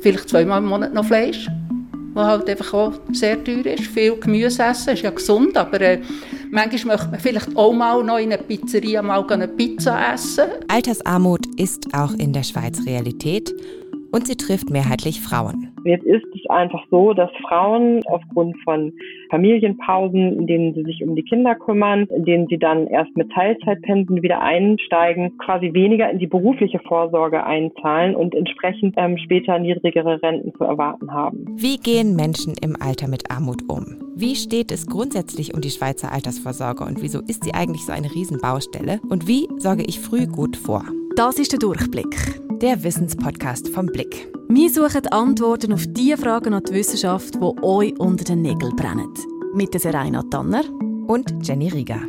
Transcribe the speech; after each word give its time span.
Vielleicht 0.00 0.28
zweimal 0.28 0.62
im 0.62 0.68
Monat 0.68 0.94
noch 0.94 1.04
Fleisch, 1.04 1.48
was 2.14 2.26
halt 2.26 2.48
einfach 2.48 2.72
auch 2.74 2.92
sehr 3.12 3.42
teuer 3.42 3.66
ist. 3.66 3.84
Viel 3.84 4.16
Gemüse 4.16 4.62
essen 4.62 4.94
ist 4.94 5.02
ja 5.02 5.10
gesund, 5.10 5.56
aber 5.56 5.80
äh, 5.80 6.00
manchmal 6.50 6.96
möchte 6.96 7.10
man 7.10 7.20
vielleicht 7.20 7.56
auch 7.56 7.72
mal 7.72 8.02
noch 8.02 8.18
in 8.18 8.32
einer 8.32 8.42
Pizzeria 8.42 9.02
mal 9.02 9.24
eine 9.28 9.48
Pizza 9.48 10.12
essen. 10.14 10.44
Altersarmut 10.68 11.46
ist 11.56 11.86
auch 11.94 12.12
in 12.14 12.32
der 12.32 12.42
Schweiz 12.42 12.84
Realität 12.86 13.52
und 14.12 14.26
sie 14.26 14.36
trifft 14.36 14.70
mehrheitlich 14.70 15.20
Frauen. 15.20 15.75
Jetzt 15.86 16.04
ist 16.04 16.24
es 16.34 16.50
einfach 16.50 16.82
so, 16.90 17.12
dass 17.12 17.30
Frauen 17.46 18.02
aufgrund 18.06 18.56
von 18.64 18.92
Familienpausen, 19.30 20.40
in 20.40 20.46
denen 20.46 20.74
sie 20.74 20.82
sich 20.82 21.02
um 21.04 21.14
die 21.14 21.22
Kinder 21.22 21.54
kümmern, 21.54 22.06
in 22.06 22.24
denen 22.24 22.46
sie 22.48 22.58
dann 22.58 22.86
erst 22.88 23.16
mit 23.16 23.30
Teilzeitpensen 23.32 24.22
wieder 24.22 24.40
einsteigen, 24.40 25.36
quasi 25.38 25.72
weniger 25.72 26.10
in 26.10 26.18
die 26.18 26.26
berufliche 26.26 26.80
Vorsorge 26.80 27.44
einzahlen 27.44 28.16
und 28.16 28.34
entsprechend 28.34 28.94
ähm, 28.96 29.16
später 29.18 29.58
niedrigere 29.58 30.20
Renten 30.22 30.52
zu 30.54 30.64
erwarten 30.64 31.12
haben. 31.12 31.46
Wie 31.54 31.76
gehen 31.76 32.16
Menschen 32.16 32.54
im 32.62 32.76
Alter 32.80 33.08
mit 33.08 33.30
Armut 33.30 33.62
um? 33.68 33.96
Wie 34.16 34.34
steht 34.34 34.72
es 34.72 34.86
grundsätzlich 34.86 35.54
um 35.54 35.60
die 35.60 35.70
Schweizer 35.70 36.12
Altersvorsorge 36.12 36.84
und 36.84 37.02
wieso 37.02 37.20
ist 37.20 37.44
sie 37.44 37.54
eigentlich 37.54 37.84
so 37.84 37.92
eine 37.92 38.12
Riesenbaustelle? 38.12 39.00
Und 39.08 39.28
wie 39.28 39.46
sorge 39.58 39.84
ich 39.86 40.00
früh 40.00 40.26
gut 40.26 40.56
vor? 40.56 40.84
Das 41.16 41.38
ist 41.38 41.52
der 41.52 41.58
Durchblick. 41.58 42.40
Der 42.60 42.82
Wissenspodcast 42.82 43.68
vom 43.68 43.86
Blick. 43.86 44.35
Wir 44.48 44.70
suchen 44.70 45.08
Antworten 45.08 45.72
auf 45.72 45.86
die 45.88 46.16
Fragen 46.16 46.54
an 46.54 46.62
die 46.62 46.72
Wissenschaft, 46.72 47.34
die 47.34 47.62
euch 47.62 47.98
unter 47.98 48.24
den 48.24 48.42
Nägeln 48.42 48.76
brennen. 48.76 49.12
Mit 49.54 49.74
der 49.74 49.80
Serena 49.80 50.22
Tanner 50.22 50.62
und 51.08 51.26
Jenny 51.42 51.68
Rieger. 51.68 52.00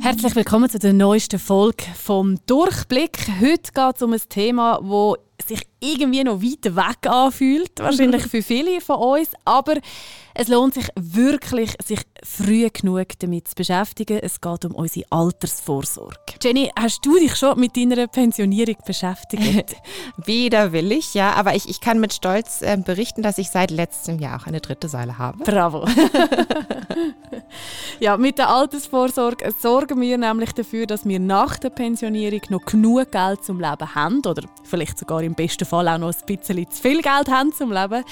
Herzlich 0.00 0.36
willkommen 0.36 0.68
zu 0.68 0.78
der 0.78 0.92
neuesten 0.92 1.38
Folge 1.38 1.84
vom 1.94 2.36
Durchblick. 2.44 3.18
Heute 3.40 3.72
geht 3.72 3.96
es 3.96 4.02
um 4.02 4.12
ein 4.12 4.20
Thema, 4.28 4.78
das 5.38 5.48
sich 5.48 5.62
irgendwie 5.80 6.24
noch 6.24 6.42
weit 6.42 6.76
weg 6.76 7.10
anfühlt, 7.10 7.72
wahrscheinlich 7.78 8.26
für 8.26 8.42
viele 8.42 8.80
von 8.80 8.96
uns, 8.96 9.30
aber 9.44 9.74
es 10.40 10.46
lohnt 10.46 10.74
sich 10.74 10.86
wirklich, 10.94 11.74
sich 11.84 11.98
früh 12.22 12.68
genug 12.70 13.08
damit 13.18 13.48
zu 13.48 13.56
beschäftigen. 13.56 14.20
Es 14.22 14.40
geht 14.40 14.64
um 14.64 14.72
unsere 14.72 15.04
Altersvorsorge. 15.10 16.16
Jenny, 16.40 16.70
hast 16.78 17.04
du 17.04 17.18
dich 17.18 17.34
schon 17.34 17.58
mit 17.58 17.76
deiner 17.76 18.06
Pensionierung 18.06 18.76
beschäftigt? 18.86 19.74
Wieder 20.24 20.70
will 20.70 20.92
ich, 20.92 21.14
ja. 21.14 21.32
Aber 21.32 21.56
ich, 21.56 21.68
ich 21.68 21.80
kann 21.80 21.98
mit 21.98 22.12
Stolz 22.12 22.62
äh, 22.62 22.76
berichten, 22.76 23.22
dass 23.22 23.38
ich 23.38 23.50
seit 23.50 23.72
letztem 23.72 24.20
Jahr 24.20 24.40
auch 24.40 24.46
eine 24.46 24.60
dritte 24.60 24.88
Säule 24.88 25.18
habe. 25.18 25.42
Bravo. 25.42 25.84
ja, 27.98 28.16
mit 28.16 28.38
der 28.38 28.50
Altersvorsorge 28.50 29.52
sorgen 29.58 30.00
wir 30.00 30.18
nämlich 30.18 30.52
dafür, 30.52 30.86
dass 30.86 31.04
wir 31.04 31.18
nach 31.18 31.56
der 31.56 31.70
Pensionierung 31.70 32.42
noch 32.50 32.64
genug 32.64 33.10
Geld 33.10 33.42
zum 33.42 33.58
Leben 33.58 33.94
haben 33.96 34.18
oder 34.24 34.42
vielleicht 34.62 35.00
sogar 35.00 35.20
im 35.24 35.34
besten 35.34 35.64
Fall 35.68 35.88
auch 35.88 35.98
noch 35.98 36.12
ein 36.12 36.26
bisschen 36.36 36.70
zu 36.70 36.82
viel 36.82 37.02
Geld 37.02 37.28
haben 37.30 37.52
zum 37.52 37.72
Leben. 37.72 38.04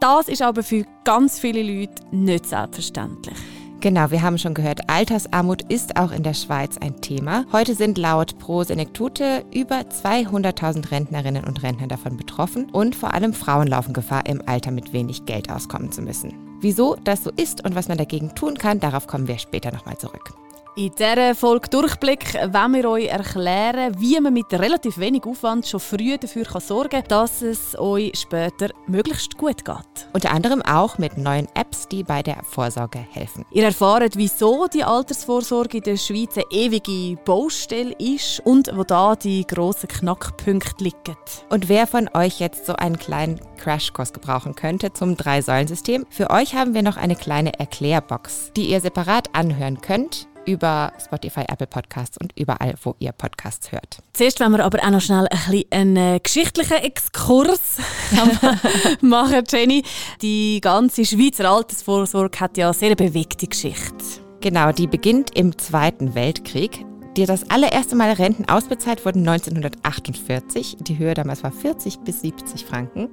Das 0.00 0.28
ist 0.28 0.42
aber 0.42 0.62
für 0.62 0.84
ganz 1.04 1.38
viele 1.38 1.62
Leute 1.62 2.02
nicht 2.10 2.46
selbstverständlich. 2.46 3.36
Genau, 3.82 4.12
wir 4.12 4.22
haben 4.22 4.38
schon 4.38 4.54
gehört, 4.54 4.88
Altersarmut 4.88 5.62
ist 5.62 5.96
auch 5.96 6.12
in 6.12 6.22
der 6.22 6.34
Schweiz 6.34 6.78
ein 6.78 7.00
Thema. 7.00 7.44
Heute 7.50 7.74
sind 7.74 7.98
laut 7.98 8.38
Pro 8.38 8.62
Senektute 8.62 9.44
über 9.52 9.80
200.000 9.80 10.92
Rentnerinnen 10.92 11.42
und 11.42 11.64
Rentner 11.64 11.88
davon 11.88 12.16
betroffen 12.16 12.70
und 12.70 12.94
vor 12.94 13.12
allem 13.12 13.34
Frauen 13.34 13.66
laufen 13.66 13.92
Gefahr, 13.92 14.26
im 14.26 14.40
Alter 14.46 14.70
mit 14.70 14.92
wenig 14.92 15.24
Geld 15.24 15.50
auskommen 15.50 15.90
zu 15.90 16.00
müssen. 16.00 16.32
Wieso 16.60 16.94
das 17.02 17.24
so 17.24 17.30
ist 17.34 17.64
und 17.64 17.74
was 17.74 17.88
man 17.88 17.98
dagegen 17.98 18.36
tun 18.36 18.56
kann, 18.56 18.78
darauf 18.78 19.08
kommen 19.08 19.26
wir 19.26 19.38
später 19.38 19.72
nochmal 19.72 19.98
zurück. 19.98 20.32
In 20.74 20.90
dieser 20.98 21.34
Folge 21.34 21.68
Durchblick 21.68 22.32
wollen 22.32 22.72
wir 22.72 22.88
euch 22.88 23.06
erklären, 23.06 23.94
wie 23.98 24.18
man 24.18 24.32
mit 24.32 24.50
relativ 24.54 24.96
wenig 24.96 25.22
Aufwand 25.24 25.66
schon 25.66 25.80
früh 25.80 26.16
dafür 26.16 26.46
sorgen 26.60 26.88
kann, 26.88 27.04
dass 27.08 27.42
es 27.42 27.78
euch 27.78 28.18
später 28.18 28.70
möglichst 28.86 29.36
gut 29.36 29.66
geht. 29.66 30.08
Unter 30.14 30.30
anderem 30.30 30.62
auch 30.62 30.96
mit 30.96 31.18
neuen 31.18 31.46
Apps, 31.54 31.88
die 31.88 32.02
bei 32.02 32.22
der 32.22 32.42
Vorsorge 32.44 33.04
helfen. 33.10 33.44
Ihr 33.50 33.64
erfahrt, 33.64 34.16
wieso 34.16 34.66
die 34.66 34.82
Altersvorsorge 34.82 35.76
in 35.76 35.82
der 35.82 35.98
Schweiz 35.98 36.38
eine 36.38 36.46
ewige 36.50 37.20
Baustelle 37.22 37.94
ist 37.98 38.40
und 38.46 38.70
wo 38.74 38.82
da 38.82 39.14
die 39.14 39.46
grossen 39.46 39.88
Knackpunkte 39.88 40.84
liegen. 40.84 41.18
Und 41.50 41.68
wer 41.68 41.86
von 41.86 42.08
euch 42.14 42.40
jetzt 42.40 42.64
so 42.64 42.72
einen 42.72 42.98
kleinen 42.98 43.42
Crashkurs 43.58 44.14
gebrauchen 44.14 44.54
könnte 44.54 44.90
zum 44.94 45.18
Drei-Säulen-System, 45.18 46.06
für 46.08 46.30
euch 46.30 46.54
haben 46.54 46.72
wir 46.72 46.82
noch 46.82 46.96
eine 46.96 47.14
kleine 47.14 47.58
Erklärbox, 47.58 48.52
die 48.56 48.70
ihr 48.70 48.80
separat 48.80 49.28
anhören 49.34 49.82
könnt 49.82 50.28
über 50.46 50.92
Spotify, 51.02 51.42
Apple 51.48 51.66
Podcasts 51.66 52.18
und 52.18 52.32
überall, 52.38 52.74
wo 52.82 52.94
ihr 52.98 53.12
Podcasts 53.12 53.72
hört. 53.72 53.98
Zuerst 54.12 54.40
wollen 54.40 54.52
wir 54.52 54.64
aber 54.64 54.78
auch 54.84 54.90
noch 54.90 55.00
schnell 55.00 55.26
ein 55.28 55.38
bisschen 55.50 55.72
einen 55.72 55.96
äh, 55.96 56.20
geschichtlichen 56.20 56.78
Exkurs 56.78 57.78
machen, 59.00 59.44
Jenny. 59.48 59.84
Die 60.20 60.60
ganze 60.60 61.04
Schweizer 61.04 61.50
Altersvorsorge 61.50 62.40
hat 62.40 62.56
ja 62.56 62.66
eine 62.66 62.74
sehr 62.74 62.94
bewegte 62.94 63.46
Geschichte. 63.46 64.22
Genau, 64.40 64.72
die 64.72 64.86
beginnt 64.86 65.36
im 65.36 65.56
Zweiten 65.56 66.14
Weltkrieg 66.14 66.84
die 67.16 67.26
das 67.26 67.50
allererste 67.50 67.96
Mal 67.96 68.12
Renten 68.12 68.48
ausbezahlt 68.48 69.04
wurden 69.04 69.26
1948. 69.26 70.78
Die 70.80 70.98
Höhe 70.98 71.14
damals 71.14 71.42
war 71.42 71.52
40 71.52 72.00
bis 72.00 72.20
70 72.22 72.64
Franken. 72.64 73.08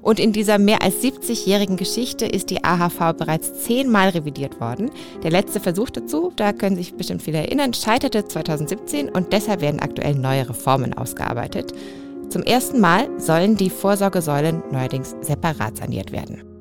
Und 0.00 0.18
in 0.18 0.32
dieser 0.32 0.58
mehr 0.58 0.82
als 0.82 1.02
70-jährigen 1.02 1.76
Geschichte 1.76 2.26
ist 2.26 2.50
die 2.50 2.64
AHV 2.64 3.16
bereits 3.16 3.64
zehnmal 3.64 4.10
revidiert 4.10 4.60
worden. 4.60 4.90
Der 5.22 5.30
letzte 5.30 5.60
Versuch 5.60 5.90
dazu, 5.90 6.32
da 6.34 6.52
können 6.52 6.76
sich 6.76 6.94
bestimmt 6.94 7.22
viele 7.22 7.38
erinnern, 7.38 7.74
scheiterte 7.74 8.24
2017 8.24 9.08
und 9.08 9.32
deshalb 9.32 9.60
werden 9.60 9.80
aktuell 9.80 10.14
neue 10.14 10.48
Reformen 10.48 10.94
ausgearbeitet. 10.94 11.72
Zum 12.30 12.42
ersten 12.42 12.80
Mal 12.80 13.08
sollen 13.20 13.56
die 13.56 13.70
Vorsorgesäulen 13.70 14.62
neuerdings 14.70 15.14
separat 15.20 15.76
saniert 15.76 16.12
werden. 16.12 16.51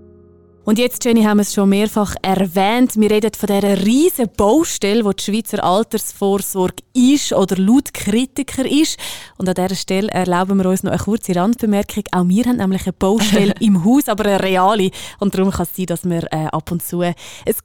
Und 0.64 0.78
jetzt, 0.78 1.04
Jenny, 1.04 1.24
haben 1.24 1.38
wir 1.38 1.42
es 1.42 1.56
schon 1.56 1.70
mehrfach 1.70 2.16
erwähnt. 2.22 2.92
Wir 2.96 3.10
reden 3.10 3.32
von 3.34 3.48
dieser 3.48 3.84
riesen 3.84 4.30
Baustelle, 4.38 5.04
die 5.04 5.16
die 5.16 5.24
Schweizer 5.24 5.64
Altersvorsorge 5.64 6.84
ist 6.94 7.34
oder 7.34 7.58
laut 7.58 7.92
Kritiker 7.96 8.70
ist. 8.70 9.00
Und 9.38 9.50
an 9.50 9.56
dieser 9.56 9.76
Stelle 9.76 10.10
erlauben 10.10 10.60
wir 10.60 10.70
uns 10.70 10.84
noch 10.84 10.92
eine 10.92 11.02
kurze 11.02 11.36
Randbemerkung. 11.36 12.04
Auch 12.12 12.28
wir 12.28 12.46
haben 12.46 12.58
nämlich 12.58 12.84
eine 12.84 12.94
Baustelle 12.94 13.56
im 13.60 13.84
Haus, 13.84 14.08
aber 14.08 14.26
eine 14.26 14.44
reale. 14.44 14.92
Und 15.20 15.34
darum 15.34 15.50
kann 15.50 15.64
es 15.64 15.76
sein, 15.76 15.88
dass 15.88 16.04
man 16.04 16.22
äh, 16.30 16.48
ab 16.52 16.72
und 16.72 16.84
zu 16.84 17.02
ein 17.02 17.16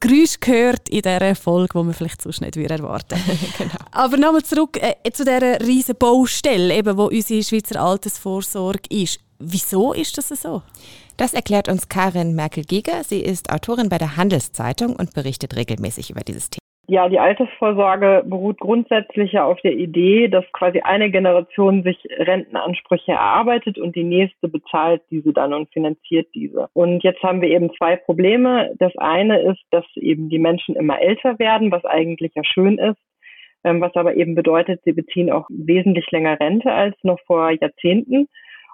Geräusch 0.01 0.39
hört 0.47 0.89
in 0.89 1.03
dieser 1.03 1.35
Folge, 1.35 1.75
wo 1.75 1.83
man 1.83 1.93
vielleicht 1.93 2.23
sonst 2.23 2.41
nicht 2.41 2.57
erwarten 2.57 3.21
genau. 3.59 3.75
Aber 3.91 4.17
nochmal 4.17 4.43
zurück 4.43 4.79
äh, 4.81 4.95
zu 5.13 5.23
dieser 5.23 5.61
riesen 5.61 5.97
Baustelle, 5.99 6.75
eben, 6.75 6.97
wo 6.97 7.09
unsere 7.09 7.45
Schweizer 7.45 7.79
Altersvorsorge 7.79 8.89
ist. 8.89 9.21
Wieso 9.39 9.93
ist 9.93 10.17
das 10.17 10.29
so? 10.29 10.63
Das 11.17 11.33
erklärt 11.33 11.69
uns 11.69 11.89
Karin 11.89 12.35
Merkel-Giger. 12.35 13.03
Sie 13.03 13.23
ist 13.23 13.51
Autorin 13.51 13.89
bei 13.89 13.97
der 13.97 14.19
Handelszeitung 14.19 14.97
und 14.97 15.15
berichtet 15.15 15.57
regelmäßig 15.57 16.11
über 16.11 16.21
dieses 16.21 16.51
Thema. 16.51 16.61
Ja, 16.89 17.09
die 17.09 17.19
Altersvorsorge 17.19 18.23
beruht 18.27 18.61
grundsätzlich 18.61 19.33
ja 19.33 19.45
auf 19.45 19.61
der 19.63 19.73
Idee, 19.73 20.29
dass 20.29 20.45
quasi 20.53 20.81
eine 20.81 21.11
Generation 21.11 21.83
sich 21.83 21.97
Rentenansprüche 22.19 23.13
erarbeitet 23.13 23.77
und 23.79 23.97
die 23.97 24.05
nächste 24.05 24.49
bezahlt 24.49 25.03
diese 25.11 25.33
dann 25.33 25.53
und 25.53 25.73
finanziert 25.73 26.29
diese. 26.35 26.69
Und 26.75 27.03
jetzt 27.03 27.23
haben 27.23 27.41
wir 27.41 27.49
eben 27.49 27.73
zwei 27.77 27.97
Probleme. 27.97 28.73
Das 28.79 28.97
eine 28.99 29.41
ist, 29.41 29.63
dass 29.71 29.85
eben 29.97 30.29
die 30.29 30.39
Menschen 30.39 30.77
immer 30.77 31.01
älter 31.01 31.39
werden, 31.41 31.73
was 31.73 31.85
eigentlich 31.85 32.33
ja 32.37 32.45
schön 32.45 32.79
ist 32.79 32.99
ähm, 33.67 33.81
was 33.81 33.95
aber 33.97 34.15
eben 34.15 34.35
bedeutet, 34.35 34.81
sie 34.85 34.93
beziehen 34.93 35.31
auch 35.31 35.47
wesentlich 35.51 36.09
länger 36.13 36.39
Rente 36.39 36.73
als 36.73 36.97
noch 37.03 37.19
vor 37.27 37.51
Jahrzehnten. 37.51 38.29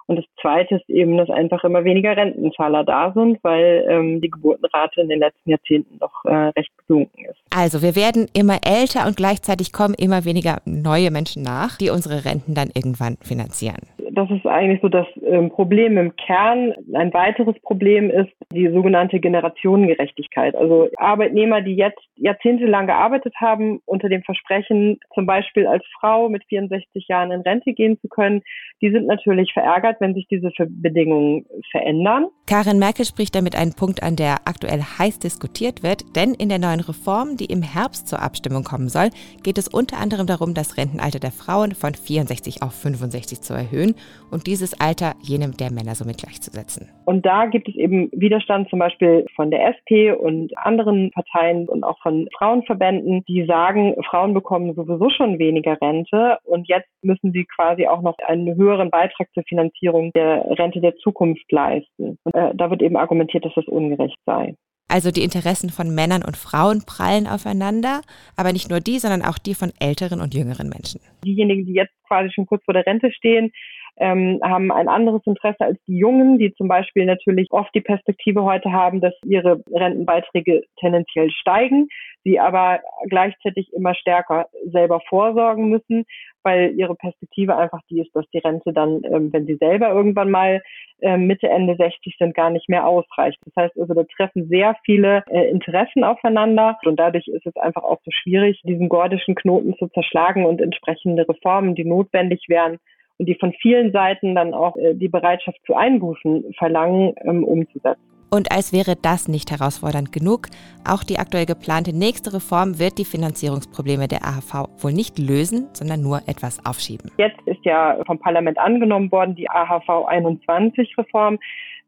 Und 0.07 0.17
das 0.17 0.25
Zweite 0.41 0.75
ist 0.75 0.89
eben, 0.89 1.17
dass 1.17 1.29
einfach 1.29 1.63
immer 1.63 1.83
weniger 1.83 2.15
Rentenzahler 2.15 2.83
da 2.83 3.11
sind, 3.13 3.39
weil 3.43 3.85
ähm, 3.89 4.21
die 4.21 4.29
Geburtenrate 4.29 5.01
in 5.01 5.09
den 5.09 5.19
letzten 5.19 5.49
Jahrzehnten 5.49 5.99
doch 5.99 6.25
äh, 6.25 6.51
recht 6.57 6.71
gesunken 6.77 7.25
ist. 7.25 7.39
Also 7.55 7.81
wir 7.81 7.95
werden 7.95 8.27
immer 8.33 8.59
älter 8.65 9.07
und 9.07 9.17
gleichzeitig 9.17 9.71
kommen 9.71 9.93
immer 9.93 10.25
weniger 10.25 10.61
neue 10.65 11.11
Menschen 11.11 11.43
nach, 11.43 11.77
die 11.77 11.89
unsere 11.89 12.25
Renten 12.25 12.53
dann 12.53 12.69
irgendwann 12.73 13.17
finanzieren. 13.21 13.87
Das 14.15 14.29
ist 14.29 14.45
eigentlich 14.45 14.79
so 14.81 14.89
das 14.89 15.07
ähm, 15.25 15.49
Problem 15.49 15.97
im 15.97 16.15
Kern. 16.15 16.73
Ein 16.93 17.11
weiteres 17.13 17.59
Problem 17.61 18.11
ist 18.11 18.31
die 18.51 18.69
sogenannte 18.69 19.19
Generationengerechtigkeit. 19.19 20.55
Also 20.55 20.87
Arbeitnehmer, 20.97 21.61
die 21.61 21.75
jetzt 21.75 22.01
jahrzehntelang 22.17 22.85
gearbeitet 22.85 23.33
haben, 23.41 23.81
unter 23.85 24.09
dem 24.09 24.21
Versprechen, 24.21 24.99
zum 25.15 25.25
Beispiel 25.25 25.65
als 25.65 25.83
Frau 25.99 26.29
mit 26.29 26.43
64 26.45 27.07
Jahren 27.07 27.31
in 27.31 27.41
Rente 27.41 27.73
gehen 27.73 27.99
zu 28.01 28.07
können, 28.07 28.43
die 28.83 28.91
sind 28.91 29.07
natürlich 29.07 29.51
verärgert 29.51 29.92
verärgert, 29.93 30.01
wenn 30.01 30.13
sich 30.13 30.27
diese 30.27 30.51
Bedingungen 30.69 31.45
verändern. 31.71 32.27
Karin 32.47 32.79
Merkel 32.79 33.05
spricht 33.05 33.35
damit 33.35 33.55
einen 33.55 33.73
Punkt 33.73 34.03
an, 34.03 34.15
der 34.15 34.35
aktuell 34.45 34.81
heiß 34.81 35.19
diskutiert 35.19 35.83
wird, 35.83 36.15
denn 36.15 36.33
in 36.33 36.49
der 36.49 36.59
neuen 36.59 36.81
Reform, 36.81 37.37
die 37.37 37.45
im 37.45 37.61
Herbst 37.61 38.07
zur 38.07 38.21
Abstimmung 38.21 38.63
kommen 38.63 38.89
soll, 38.89 39.09
geht 39.43 39.57
es 39.57 39.67
unter 39.67 39.97
anderem 39.97 40.27
darum, 40.27 40.53
das 40.53 40.77
Rentenalter 40.77 41.19
der 41.19 41.31
Frauen 41.31 41.71
von 41.71 41.93
64 41.93 42.61
auf 42.61 42.73
65 42.73 43.41
zu 43.41 43.53
erhöhen 43.53 43.95
und 44.31 44.47
dieses 44.47 44.79
Alter 44.79 45.13
jenem 45.21 45.55
der 45.55 45.71
Männer 45.71 45.95
somit 45.95 46.17
gleichzusetzen. 46.17 46.89
Und 47.05 47.25
da 47.25 47.45
gibt 47.45 47.69
es 47.69 47.75
eben 47.75 48.09
Widerstand 48.11 48.69
zum 48.69 48.79
Beispiel 48.79 49.25
von 49.35 49.51
der 49.51 49.67
SP 49.71 50.11
und 50.11 50.51
anderen 50.57 51.11
Parteien 51.11 51.69
und 51.69 51.83
auch 51.83 51.99
von 52.01 52.27
Frauenverbänden, 52.37 53.23
die 53.25 53.45
sagen, 53.45 53.95
Frauen 54.09 54.33
bekommen 54.33 54.73
sowieso 54.73 55.09
schon 55.09 55.39
weniger 55.39 55.79
Rente 55.81 56.37
und 56.43 56.67
jetzt 56.67 56.89
müssen 57.01 57.31
sie 57.31 57.45
quasi 57.45 57.87
auch 57.87 58.01
noch 58.01 58.17
einen 58.25 58.55
höheren 58.55 58.89
Beitrag 58.89 59.27
zur 59.33 59.43
Finanzierung 59.43 59.82
der 59.91 60.45
Rente 60.57 60.81
der 60.81 60.95
Zukunft 60.95 61.51
leisten. 61.51 62.17
Und 62.23 62.35
äh, 62.35 62.53
da 62.55 62.69
wird 62.69 62.81
eben 62.81 62.97
argumentiert, 62.97 63.45
dass 63.45 63.53
das 63.55 63.67
ungerecht 63.67 64.17
sei. 64.25 64.55
Also 64.89 65.11
die 65.11 65.23
Interessen 65.23 65.69
von 65.69 65.95
Männern 65.95 66.23
und 66.23 66.37
Frauen 66.37 66.83
prallen 66.85 67.25
aufeinander, 67.25 68.01
aber 68.37 68.53
nicht 68.53 68.69
nur 68.69 68.79
die, 68.79 68.99
sondern 68.99 69.23
auch 69.23 69.39
die 69.39 69.55
von 69.55 69.71
älteren 69.79 70.21
und 70.21 70.35
jüngeren 70.35 70.69
Menschen. 70.69 71.01
Diejenigen, 71.25 71.65
die 71.65 71.73
jetzt 71.73 71.93
quasi 72.07 72.31
schon 72.31 72.45
kurz 72.45 72.63
vor 72.63 72.73
der 72.73 72.85
Rente 72.85 73.11
stehen, 73.11 73.51
ähm, 73.97 74.39
haben 74.43 74.71
ein 74.71 74.87
anderes 74.87 75.21
Interesse 75.25 75.61
als 75.61 75.79
die 75.87 75.97
Jungen, 75.97 76.39
die 76.39 76.53
zum 76.55 76.67
Beispiel 76.67 77.05
natürlich 77.05 77.47
oft 77.51 77.73
die 77.75 77.81
Perspektive 77.81 78.43
heute 78.43 78.71
haben, 78.71 79.01
dass 79.01 79.13
ihre 79.23 79.61
Rentenbeiträge 79.71 80.63
tendenziell 80.79 81.29
steigen, 81.29 81.87
sie 82.23 82.39
aber 82.39 82.79
gleichzeitig 83.09 83.71
immer 83.73 83.93
stärker 83.93 84.47
selber 84.65 85.01
vorsorgen 85.07 85.69
müssen, 85.69 86.05
weil 86.41 86.73
ihre 86.75 86.95
Perspektive 86.95 87.55
einfach 87.55 87.79
die 87.89 88.01
ist, 88.01 88.15
dass 88.15 88.25
die 88.33 88.39
Rente 88.39 88.73
dann, 88.73 89.01
ähm, 89.05 89.31
wenn 89.31 89.45
sie 89.45 89.55
selber 89.55 89.89
irgendwann 89.89 90.31
mal 90.31 90.61
äh, 91.01 91.17
Mitte, 91.17 91.47
Ende 91.47 91.75
60 91.75 92.15
sind, 92.17 92.35
gar 92.35 92.49
nicht 92.49 92.69
mehr 92.69 92.87
ausreicht. 92.87 93.37
Das 93.45 93.63
heißt 93.63 93.79
also, 93.79 93.93
da 93.93 94.03
treffen 94.17 94.47
sehr 94.47 94.75
viele 94.85 95.23
äh, 95.29 95.49
Interessen 95.49 96.03
aufeinander 96.03 96.77
und 96.85 96.99
dadurch 96.99 97.27
ist 97.27 97.45
es 97.45 97.55
einfach 97.57 97.83
auch 97.83 97.99
so 98.03 98.11
schwierig, 98.11 98.61
diesen 98.63 98.89
gordischen 98.89 99.35
Knoten 99.35 99.75
zu 99.77 99.87
zerschlagen 99.89 100.45
und 100.45 100.61
entsprechende 100.61 101.27
Reformen, 101.27 101.75
die 101.75 101.85
notwendig 101.85 102.45
wären, 102.47 102.79
die 103.25 103.35
von 103.35 103.53
vielen 103.61 103.91
Seiten 103.91 104.35
dann 104.35 104.53
auch 104.53 104.75
äh, 104.77 104.93
die 104.93 105.07
Bereitschaft 105.07 105.59
zu 105.65 105.75
Einbußen 105.75 106.53
verlangen, 106.57 107.13
ähm, 107.25 107.43
umzusetzen. 107.43 108.01
Und 108.33 108.51
als 108.51 108.73
wäre 108.73 108.95
das 108.99 109.27
nicht 109.27 109.51
herausfordernd 109.51 110.11
genug, 110.11 110.47
auch 110.89 111.03
die 111.03 111.19
aktuell 111.19 111.45
geplante 111.45 111.95
nächste 111.95 112.33
Reform 112.33 112.79
wird 112.79 112.97
die 112.97 113.05
Finanzierungsprobleme 113.05 114.07
der 114.07 114.25
AHV 114.25 114.69
wohl 114.81 114.91
nicht 114.91 115.19
lösen, 115.19 115.67
sondern 115.73 116.01
nur 116.01 116.21
etwas 116.25 116.65
aufschieben. 116.65 117.11
Jetzt 117.17 117.39
ist 117.45 117.63
ja 117.63 117.95
vom 118.07 118.17
Parlament 118.17 118.57
angenommen 118.57 119.11
worden 119.11 119.35
die 119.35 119.47
AHV 119.47 120.07
21 120.07 120.97
Reform 120.97 121.37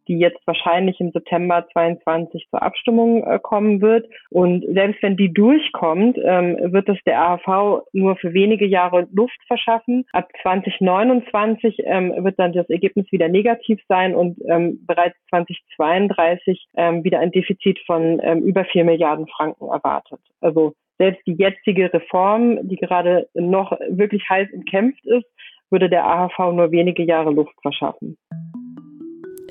die 0.07 0.17
jetzt 0.17 0.39
wahrscheinlich 0.45 0.99
im 0.99 1.11
September 1.11 1.65
22 1.73 2.47
zur 2.49 2.61
Abstimmung 2.61 3.23
äh, 3.23 3.39
kommen 3.41 3.81
wird. 3.81 4.07
Und 4.29 4.65
selbst 4.73 5.01
wenn 5.01 5.17
die 5.17 5.33
durchkommt, 5.33 6.17
ähm, 6.23 6.57
wird 6.73 6.89
es 6.89 6.97
der 7.05 7.21
AHV 7.21 7.83
nur 7.93 8.15
für 8.17 8.33
wenige 8.33 8.65
Jahre 8.65 9.07
Luft 9.11 9.39
verschaffen. 9.47 10.05
Ab 10.11 10.29
2029 10.41 11.77
ähm, 11.85 12.13
wird 12.17 12.39
dann 12.39 12.53
das 12.53 12.69
Ergebnis 12.69 13.11
wieder 13.11 13.27
negativ 13.27 13.79
sein 13.87 14.15
und 14.15 14.37
ähm, 14.47 14.85
bereits 14.85 15.17
2032 15.29 16.67
ähm, 16.77 17.03
wieder 17.03 17.19
ein 17.19 17.31
Defizit 17.31 17.79
von 17.85 18.19
ähm, 18.23 18.43
über 18.43 18.65
vier 18.65 18.83
Milliarden 18.85 19.27
Franken 19.27 19.65
erwartet. 19.65 20.19
Also 20.41 20.73
selbst 20.97 21.25
die 21.27 21.33
jetzige 21.33 21.91
Reform, 21.93 22.67
die 22.67 22.77
gerade 22.77 23.27
noch 23.33 23.77
wirklich 23.89 24.23
heiß 24.29 24.49
umkämpft 24.53 25.05
ist, 25.05 25.25
würde 25.69 25.89
der 25.89 26.05
AHV 26.05 26.53
nur 26.53 26.71
wenige 26.71 27.03
Jahre 27.03 27.31
Luft 27.31 27.55
verschaffen. 27.61 28.17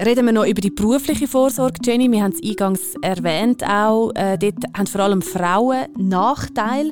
Reden 0.02 0.26
wir 0.26 0.32
noch 0.32 0.44
über 0.44 0.60
die 0.60 0.70
berufliche 0.70 1.28
Vorsorge, 1.28 1.78
Jenny. 1.84 2.10
Wir 2.10 2.24
haben 2.24 2.32
es 2.32 2.42
eingangs 2.42 2.96
erwähnt 3.00 3.62
auch. 3.62 4.10
Äh, 4.16 4.36
dort 4.38 4.64
haben 4.76 4.86
vor 4.88 5.02
allem 5.02 5.22
Frauen 5.22 5.86
Nachteil. 5.96 6.90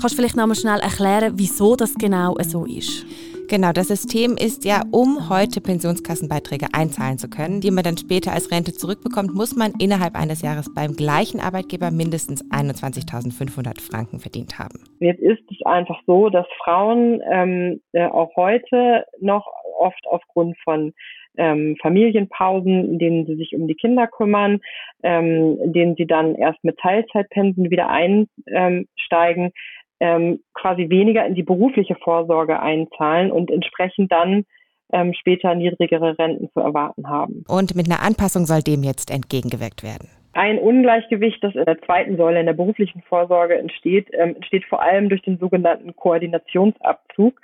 Kannst 0.00 0.14
du 0.14 0.16
vielleicht 0.16 0.36
noch 0.36 0.46
mal 0.46 0.54
schnell 0.54 0.80
erklären, 0.80 1.34
wieso 1.36 1.76
das 1.76 1.94
genau 1.94 2.36
so 2.40 2.64
ist? 2.64 3.04
Genau, 3.50 3.72
das 3.72 3.88
System 3.88 4.36
ist 4.38 4.64
ja, 4.64 4.82
um 4.92 5.28
heute 5.28 5.60
Pensionskassenbeiträge 5.60 6.68
einzahlen 6.72 7.18
zu 7.18 7.28
können, 7.28 7.60
die 7.60 7.70
man 7.70 7.84
dann 7.84 7.96
später 7.98 8.32
als 8.32 8.50
Rente 8.50 8.72
zurückbekommt, 8.72 9.34
muss 9.34 9.54
man 9.54 9.72
innerhalb 9.78 10.16
eines 10.16 10.40
Jahres 10.40 10.72
beim 10.74 10.92
gleichen 10.92 11.40
Arbeitgeber 11.40 11.90
mindestens 11.90 12.42
21.500 12.50 13.80
Franken 13.80 14.20
verdient 14.20 14.58
haben. 14.58 14.80
Jetzt 15.00 15.20
ist 15.20 15.42
es 15.50 15.66
einfach 15.66 15.98
so, 16.06 16.30
dass 16.30 16.46
Frauen 16.62 17.20
ähm, 17.30 17.80
äh, 17.92 18.06
auch 18.06 18.34
heute 18.36 19.04
noch 19.20 19.46
oft 19.78 20.06
aufgrund 20.10 20.56
von 20.64 20.92
ähm, 21.36 21.76
Familienpausen, 21.80 22.92
in 22.92 22.98
denen 22.98 23.26
sie 23.26 23.36
sich 23.36 23.54
um 23.54 23.66
die 23.66 23.74
Kinder 23.74 24.06
kümmern, 24.06 24.60
ähm, 25.02 25.58
in 25.62 25.72
denen 25.72 25.94
sie 25.96 26.06
dann 26.06 26.34
erst 26.34 26.62
mit 26.64 26.78
Teilzeitpensen 26.78 27.70
wieder 27.70 27.88
einsteigen, 27.88 29.52
ähm, 30.00 30.40
quasi 30.54 30.90
weniger 30.90 31.26
in 31.26 31.34
die 31.34 31.42
berufliche 31.42 31.96
Vorsorge 31.96 32.60
einzahlen 32.60 33.32
und 33.32 33.50
entsprechend 33.50 34.12
dann 34.12 34.44
ähm, 34.92 35.12
später 35.12 35.54
niedrigere 35.54 36.18
Renten 36.18 36.48
zu 36.52 36.60
erwarten 36.60 37.08
haben. 37.08 37.44
Und 37.48 37.74
mit 37.74 37.90
einer 37.90 38.02
Anpassung 38.02 38.46
soll 38.46 38.62
dem 38.62 38.82
jetzt 38.82 39.10
entgegengewirkt 39.10 39.82
werden. 39.82 40.08
Ein 40.38 40.60
Ungleichgewicht, 40.60 41.42
das 41.42 41.56
in 41.56 41.64
der 41.64 41.82
zweiten 41.82 42.16
Säule 42.16 42.38
in 42.38 42.46
der 42.46 42.52
beruflichen 42.52 43.02
Vorsorge 43.02 43.58
entsteht, 43.58 44.06
ähm, 44.12 44.36
entsteht 44.36 44.64
vor 44.66 44.80
allem 44.80 45.08
durch 45.08 45.20
den 45.22 45.36
sogenannten 45.36 45.96
Koordinationsabzug 45.96 47.40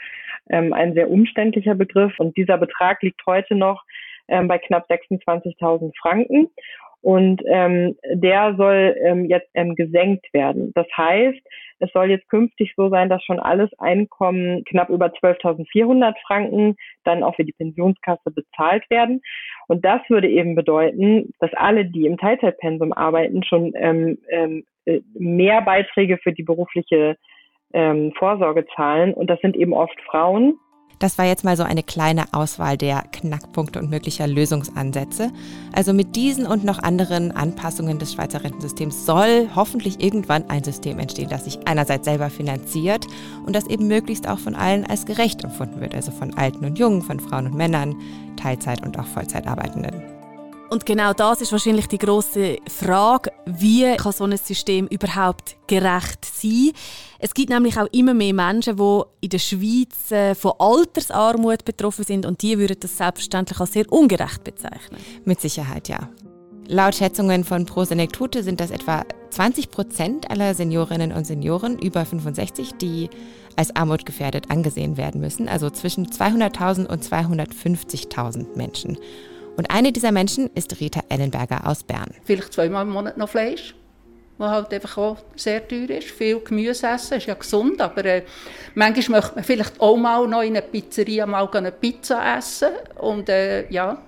ähm, 0.49 0.73
ein 0.73 0.95
sehr 0.95 1.11
umständlicher 1.11 1.75
Begriff. 1.75 2.13
Und 2.21 2.37
dieser 2.37 2.57
Betrag 2.57 3.03
liegt 3.03 3.27
heute 3.27 3.57
noch 3.57 3.83
ähm, 4.29 4.47
bei 4.47 4.59
knapp 4.59 4.89
26.000 4.89 5.91
Franken. 6.01 6.51
Und 7.05 7.43
ähm, 7.47 7.97
der 8.15 8.55
soll 8.57 8.97
ähm, 9.05 9.27
jetzt 9.27 9.51
ähm, 9.53 9.75
gesenkt 9.75 10.25
werden. 10.33 10.73
Das 10.75 10.87
heißt, 10.97 11.39
es 11.81 11.93
soll 11.93 12.09
jetzt 12.09 12.31
künftig 12.31 12.73
so 12.79 12.89
sein, 12.89 13.11
dass 13.11 13.23
schon 13.23 13.39
alles 13.39 13.71
Einkommen 13.79 14.65
knapp 14.65 14.89
über 14.89 15.09
12.400 15.09 16.15
Franken 16.27 16.77
dann 17.05 17.23
auch 17.23 17.37
für 17.37 17.45
die 17.45 17.53
Pensionskasse 17.53 18.31
bezahlt 18.31 18.89
werden. 18.89 19.21
Und 19.69 19.85
das 19.85 20.01
würde 20.09 20.31
eben 20.31 20.55
bedeuten, 20.55 21.35
dass 21.41 21.53
alle, 21.53 21.85
die 21.85 22.07
im 22.07 22.17
Teilzeitpensum 22.17 22.95
arbeiten, 22.95 23.45
schon 23.45 23.75
ähm, 23.77 24.17
ähm, 24.31 24.65
äh, 24.87 25.01
mehr 25.13 25.61
Beiträge 25.61 26.17
für 26.17 26.33
die 26.33 26.43
berufliche 26.43 27.19
ähm, 27.75 28.13
Vorsorge 28.19 28.65
zahlen. 28.75 29.13
Und 29.13 29.29
das 29.29 29.41
sind 29.41 29.57
eben 29.57 29.75
oft 29.75 30.01
Frauen. 30.07 30.59
Das 30.99 31.19
war 31.19 31.25
jetzt 31.25 31.45
mal 31.45 31.57
so 31.57 31.63
eine 31.63 31.83
kleine 31.83 32.33
Auswahl 32.33 32.77
der 32.77 33.03
Knackpunkte 33.13 33.79
und 33.79 33.91
möglicher 33.91 34.27
Lösungsansätze. 34.27 35.31
Also 35.73 35.93
mit 35.93 36.17
diesen 36.17 36.47
und 36.47 36.65
noch 36.65 36.79
anderen 36.79 37.33
Anpassungen 37.33 37.99
des 37.99 38.13
Schweizer 38.15 38.43
Rentensystems 38.43 39.07
soll 39.07 39.49
hoffentlich 39.55 40.03
irgendwann 40.03 40.49
ein 40.51 40.65
System 40.65 40.99
entstehen, 40.99 41.29
das 41.29 41.45
sich 41.45 41.67
einerseits 41.67 42.05
selber 42.05 42.31
finanziert 42.31 43.07
und 43.47 43.55
das 43.55 43.67
eben 43.67 43.87
möglichst 43.87 44.29
auch 44.29 44.39
von 44.39 44.55
allen 44.55 44.87
als 44.87 45.07
gerecht 45.07 45.45
empfunden 45.45 45.81
wird, 45.81 45.95
also 45.95 46.13
von 46.13 46.35
Alten 46.35 46.65
und 46.65 46.79
Jungen, 46.79 47.03
von 47.03 47.21
Frauen 47.21 47.47
und 47.47 47.55
Männern, 47.55 47.97
Teilzeit- 48.37 48.85
und 48.85 48.99
auch 48.99 49.07
Vollzeitarbeitenden. 49.07 50.03
Und 50.71 50.87
genau 50.87 51.13
das 51.13 51.41
ist 51.41 51.53
wahrscheinlich 51.53 51.87
die 51.87 51.99
große 51.99 52.59
Frage, 52.69 53.31
wie 53.47 53.95
kann 53.97 54.13
so 54.13 54.25
ein 54.25 54.37
System 54.37 54.87
überhaupt 54.89 55.57
gerecht 55.67 56.25
sein? 56.51 56.73
Es 57.19 57.35
gibt 57.35 57.51
nämlich 57.51 57.79
auch 57.79 57.89
immer 57.93 58.15
mehr 58.15 58.35
Menschen, 58.35 58.77
die 58.77 59.03
in 59.21 59.31
der 59.31 59.39
Schweiz 59.39 60.11
äh, 60.11 60.35
von 60.35 60.53
Altersarmut 60.59 61.65
betroffen 61.65 62.05
sind 62.05 62.27
und 62.27 62.43
die 62.43 62.59
würden 62.59 62.77
das 62.81 62.97
selbstverständlich 62.97 63.61
als 63.61 63.73
sehr 63.73 63.91
ungerecht 63.93 64.45
bezeichnen. 64.45 65.01
Mit 65.25 65.41
Sicherheit 65.41 65.89
ja. 65.89 66.09
Laut 66.67 66.95
Schätzungen 66.95 67.45
von 67.45 67.67
Pro 67.67 67.85
Senectute 67.85 68.43
sind 68.43 68.59
das 68.59 68.71
etwa 68.71 69.05
20 69.31 69.71
Prozent 69.71 70.31
aller 70.31 70.55
Seniorinnen 70.55 71.13
und 71.13 71.27
Senioren 71.27 71.79
über 71.79 72.07
65, 72.07 72.73
die 72.81 73.11
als 73.57 73.77
armutgefährdet 73.77 74.51
angesehen 74.51 74.97
werden 74.97 75.21
müssen, 75.21 75.49
also 75.49 75.69
zwischen 75.71 76.07
200.000 76.07 76.87
und 76.87 77.05
250.000 77.05 78.57
Menschen. 78.57 78.99
Und 79.57 79.71
eine 79.71 79.93
dieser 79.93 80.11
Menschen 80.11 80.51
ist 80.55 80.81
Rita 80.81 81.01
Ellenberger 81.09 81.69
aus 81.69 81.85
Bern. 81.85 82.11
Vielleicht 82.25 82.53
zweimal 82.53 82.87
im 82.87 82.93
Monat 82.93 83.19
noch 83.19 83.29
Fleisch, 83.29 83.75
was 84.39 84.51
halt 84.51 84.73
einfach 84.75 84.99
auch 84.99 85.17
sehr 85.37 85.67
teuer 85.67 85.91
ist. 85.91 86.11
Viel 86.11 86.41
Gemüse 86.41 86.87
essen 86.89 87.19
ist 87.19 87.27
ja 87.27 87.35
gesund, 87.35 87.81
aber 87.81 88.05
äh, 88.05 88.23
manchmal 88.75 89.21
möchte 89.21 89.35
man 89.37 89.45
vielleicht 89.45 89.81
auch 89.81 89.97
mal 89.97 90.27
noch 90.27 90.43
in 90.43 90.57
einer 90.57 90.63
Pizzeria 90.63 91.27
mal 91.27 91.49
eine 91.53 91.73
Pizza 91.73 92.37
essen. 92.37 92.71
Und 93.01 93.29
äh, 93.29 93.71
ja, 93.71 94.03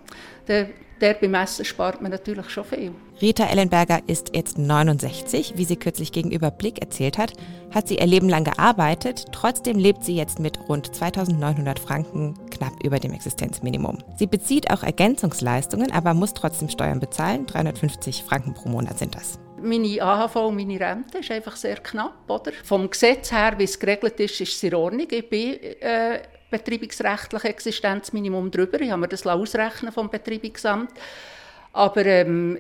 der, 0.49 0.69
der 1.01 1.15
beim 1.15 1.35
Essen 1.35 1.65
spart 1.65 2.03
man 2.03 2.11
natürlich 2.11 2.51
schon 2.51 2.65
viel. 2.65 2.93
Rita 3.23 3.47
Ellenberger 3.47 4.01
ist 4.07 4.35
jetzt 4.35 4.59
69. 4.59 5.55
Wie 5.57 5.65
sie 5.65 5.77
kürzlich 5.77 6.13
gegenüber 6.13 6.51
Blick 6.51 6.81
erzählt 6.81 7.17
hat, 7.17 7.33
hat 7.73 7.89
sie 7.89 7.97
ihr 7.97 8.07
Leben 8.07 8.29
lang 8.29 8.45
gearbeitet. 8.45 9.27
Trotzdem 9.33 9.79
lebt 9.79 10.05
sie 10.05 10.17
jetzt 10.17 10.39
mit 10.39 10.59
rund 10.69 10.95
2900 10.95 11.79
Franken 11.79 12.35
knapp 12.51 12.75
über 12.85 12.99
dem 12.99 13.13
Existenzminimum. 13.13 13.99
Sie 14.17 14.27
bezieht 14.27 14.71
auch 14.71 14.83
Ergänzungsleistungen, 14.83 15.93
aber 15.93 16.13
muss 16.13 16.35
trotzdem 16.35 16.69
Steuern 16.69 17.01
bezahlen. 17.01 17.47
350 17.47 18.25
Franken 18.25 18.53
pro 18.53 18.69
Monat 18.69 18.99
sind 18.99 19.15
das. 19.15 19.39
Meine 19.67 20.03
AHV 20.03 20.37
und 20.37 20.57
meine 20.57 20.81
Rente 20.81 21.19
ist 21.19 21.31
einfach 21.31 21.57
sehr 21.57 21.77
knapp. 21.77 22.29
Oder? 22.29 22.53
Vom 22.65 22.89
Gesetz 22.89 23.33
her, 23.33 23.55
wie 23.59 23.65
es 23.65 23.79
geregelt 23.79 24.19
ist, 24.21 24.41
ist 24.41 24.55
es 24.55 24.63
in 24.63 24.75
Ordnung. 24.75 25.07
Ich 25.11 25.29
bin 25.29 25.61
äh, 25.61 26.21
betreibungsrechtlich 26.51 27.45
Existenzminimum 27.45 28.51
drüber. 28.51 28.81
Ich 28.81 28.91
habe 28.91 29.01
mir 29.01 29.09
das 29.09 29.27
ausrechnen 29.27 29.93
vom 29.93 30.09
Betreibungsamt. 30.09 30.93
Aber 31.73 32.07
ähm, 32.07 32.59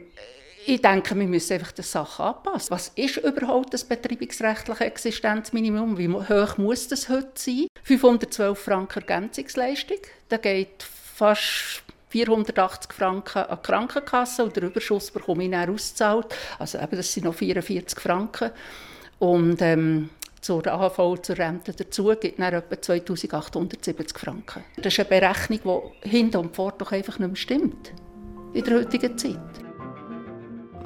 Ich 0.69 0.83
denke, 0.83 1.15
wir 1.15 1.29
müssen 1.29 1.53
einfach 1.53 1.71
die 1.71 1.83
Sache 1.83 2.25
anpassen. 2.25 2.71
Was 2.71 2.89
ist 2.97 3.19
überhaupt 3.19 3.73
das 3.73 3.85
betreibungsrechtliche 3.85 4.85
Existenzminimum? 4.85 5.97
Wie 5.97 6.09
hoch 6.09 6.59
muss 6.59 6.89
das 6.89 7.09
heute 7.09 7.31
sein? 7.35 7.69
512 7.85 8.59
Franken 8.59 8.99
Ergänzungsleistung. 8.99 9.99
Da 10.29 10.39
geht 10.39 10.83
fast 10.83 11.86
480 12.09 12.93
Franken 12.93 13.39
an 13.39 13.59
die 13.61 13.67
Krankenkasse 13.67 14.45
und 14.45 14.57
der 14.57 14.65
Überschuss 14.65 15.11
bekomme 15.11 15.45
ich 15.45 15.51
dann 15.51 15.71
ausgezahlt. 15.71 16.35
Also 16.59 16.79
eben, 16.79 16.97
das 16.97 17.13
sind 17.13 17.25
noch 17.25 17.35
44 17.35 17.99
Franken. 17.99 18.51
Und 19.19 19.61
ähm, 19.63 20.11
zur 20.41 20.67
AHV, 20.67 21.21
zur 21.23 21.39
Rente 21.39 21.73
dazu, 21.73 22.15
gibt 22.21 22.39
dann 22.39 22.55
etwa 22.55 22.81
2870 22.81 24.19
Franken. 24.19 24.65
Das 24.77 24.93
ist 24.93 25.01
eine 25.01 25.09
Berechnung, 25.09 25.93
die 26.05 26.09
hinten 26.09 26.37
und 26.37 26.55
vor 26.55 26.73
doch 26.73 26.93
einfach 26.93 27.19
nicht 27.19 27.29
mehr 27.29 27.37
stimmt 27.37 27.93
in 28.53 28.65
der 28.65 28.77
heutigen 28.77 29.19
Zeit. 29.19 29.66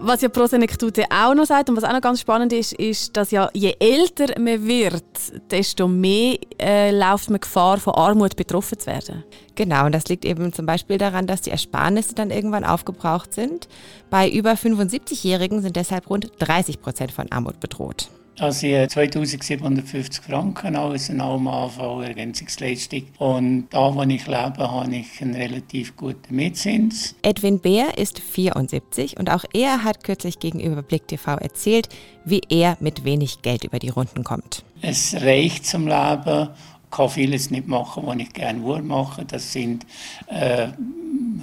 Was 0.02 0.22
ja 0.22 0.30
Prosenektute 0.30 1.04
auch 1.10 1.34
noch 1.34 1.44
sagt 1.44 1.68
und 1.68 1.76
was 1.76 1.84
auch 1.84 1.92
noch 1.92 2.00
ganz 2.00 2.22
spannend 2.22 2.54
ist, 2.54 2.72
ist, 2.72 3.14
dass 3.18 3.30
ja 3.32 3.50
je 3.52 3.74
älter 3.78 4.40
man 4.40 4.66
wird, 4.66 5.04
desto 5.50 5.88
mehr 5.88 6.38
äh, 6.58 6.90
läuft 6.90 7.28
man 7.28 7.38
Gefahr, 7.38 7.76
von 7.76 7.94
Armut 7.94 8.34
betroffen 8.34 8.78
zu 8.78 8.86
werden. 8.86 9.24
Genau, 9.56 9.84
und 9.84 9.94
das 9.94 10.06
liegt 10.08 10.24
eben 10.24 10.54
zum 10.54 10.64
Beispiel 10.64 10.96
daran, 10.96 11.26
dass 11.26 11.42
die 11.42 11.50
Ersparnisse 11.50 12.14
dann 12.14 12.30
irgendwann 12.30 12.64
aufgebraucht 12.64 13.34
sind. 13.34 13.68
Bei 14.08 14.26
über 14.30 14.52
75-Jährigen 14.52 15.60
sind 15.60 15.76
deshalb 15.76 16.08
rund 16.08 16.30
30 16.38 16.80
Prozent 16.80 17.12
von 17.12 17.30
Armut 17.30 17.60
bedroht. 17.60 18.08
Also 18.40 18.68
ich 18.68 18.74
habe 18.74 18.88
2750 18.88 20.24
Franken 20.24 20.74
als 20.74 21.10
eine 21.10 21.24
AV-Ergänzungsleistung. 21.24 23.02
Und 23.18 23.68
da, 23.68 23.94
wo 23.94 24.02
ich 24.02 24.26
lebe, 24.26 24.70
habe 24.70 24.96
ich 24.96 25.20
einen 25.20 25.34
relativ 25.34 25.94
guten 25.94 26.34
Mitzins. 26.34 27.14
Edwin 27.20 27.60
Beer 27.60 27.98
ist 27.98 28.18
74 28.18 29.18
und 29.18 29.28
auch 29.28 29.44
er 29.52 29.84
hat 29.84 30.04
kürzlich 30.04 30.38
gegenüber 30.38 30.80
Blick 30.80 31.06
TV 31.06 31.36
erzählt, 31.36 31.90
wie 32.24 32.40
er 32.48 32.78
mit 32.80 33.04
wenig 33.04 33.42
Geld 33.42 33.64
über 33.64 33.78
die 33.78 33.90
Runden 33.90 34.24
kommt. 34.24 34.64
Es 34.80 35.14
reicht 35.20 35.66
zum 35.66 35.86
Leben 35.86 36.48
Ich 36.84 36.96
kann 36.96 37.10
vieles 37.10 37.50
nicht 37.50 37.68
machen, 37.68 38.06
was 38.06 38.16
ich 38.16 38.32
gerne 38.32 38.64
würde 38.64 38.84
machen. 38.84 39.26
Das 39.28 39.52
sind 39.52 39.84
äh, 40.28 40.68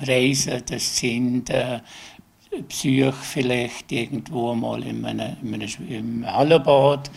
Reisen, 0.01 0.63
das 0.67 0.97
sind 0.97 1.51
äh, 1.51 1.79
Psyche 2.63 3.13
vielleicht 3.13 3.91
irgendwo 3.91 4.53
mal 4.55 4.83
in 4.83 5.05
einem, 5.05 5.37
in 5.41 5.53
einem, 5.53 5.89
im 5.89 6.25
Hallenbad 6.25 7.09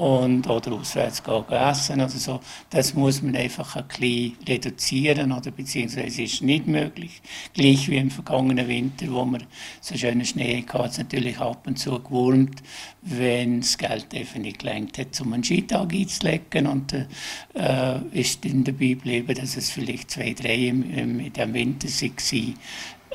und, 0.00 0.48
oder 0.48 0.72
auswärts 0.72 1.22
gehen 1.22 1.44
essen 1.50 2.00
oder 2.00 2.08
so. 2.08 2.40
Das 2.70 2.94
muss 2.94 3.20
man 3.20 3.36
einfach 3.36 3.76
ein 3.76 3.86
bisschen 3.86 4.32
reduzieren 4.48 5.30
oder 5.30 5.50
beziehungsweise 5.50 6.22
ist 6.22 6.40
nicht 6.40 6.66
möglich. 6.66 7.20
Gleich 7.52 7.86
wie 7.90 7.98
im 7.98 8.10
vergangenen 8.10 8.66
Winter, 8.66 9.12
wo 9.12 9.26
wir 9.26 9.40
so 9.82 9.94
schönen 9.96 10.24
Schnee 10.24 10.64
hatten, 10.66 10.78
hat 10.78 10.92
es 10.92 10.98
natürlich 10.98 11.38
ab 11.38 11.66
und 11.66 11.78
zu 11.78 12.00
gewurmt, 12.02 12.62
wenn 13.02 13.60
das 13.60 13.76
Geld 13.76 14.14
einfach 14.14 14.38
nicht 14.38 14.60
gelangt 14.60 14.96
hat, 14.96 15.20
um 15.20 15.34
einen 15.34 15.44
Skitag 15.44 15.92
einzulegen. 15.92 16.66
Und 16.66 16.94
äh, 16.94 17.98
ist 18.12 18.46
in 18.46 18.64
der 18.64 18.72
Bibel 18.72 19.12
eben, 19.12 19.34
dass 19.34 19.58
es 19.58 19.70
vielleicht 19.70 20.12
zwei, 20.12 20.32
drei 20.32 20.68
im, 20.68 21.20
in 21.20 21.30
diesem 21.30 21.52
Winter 21.52 21.88
waren, 21.88 22.54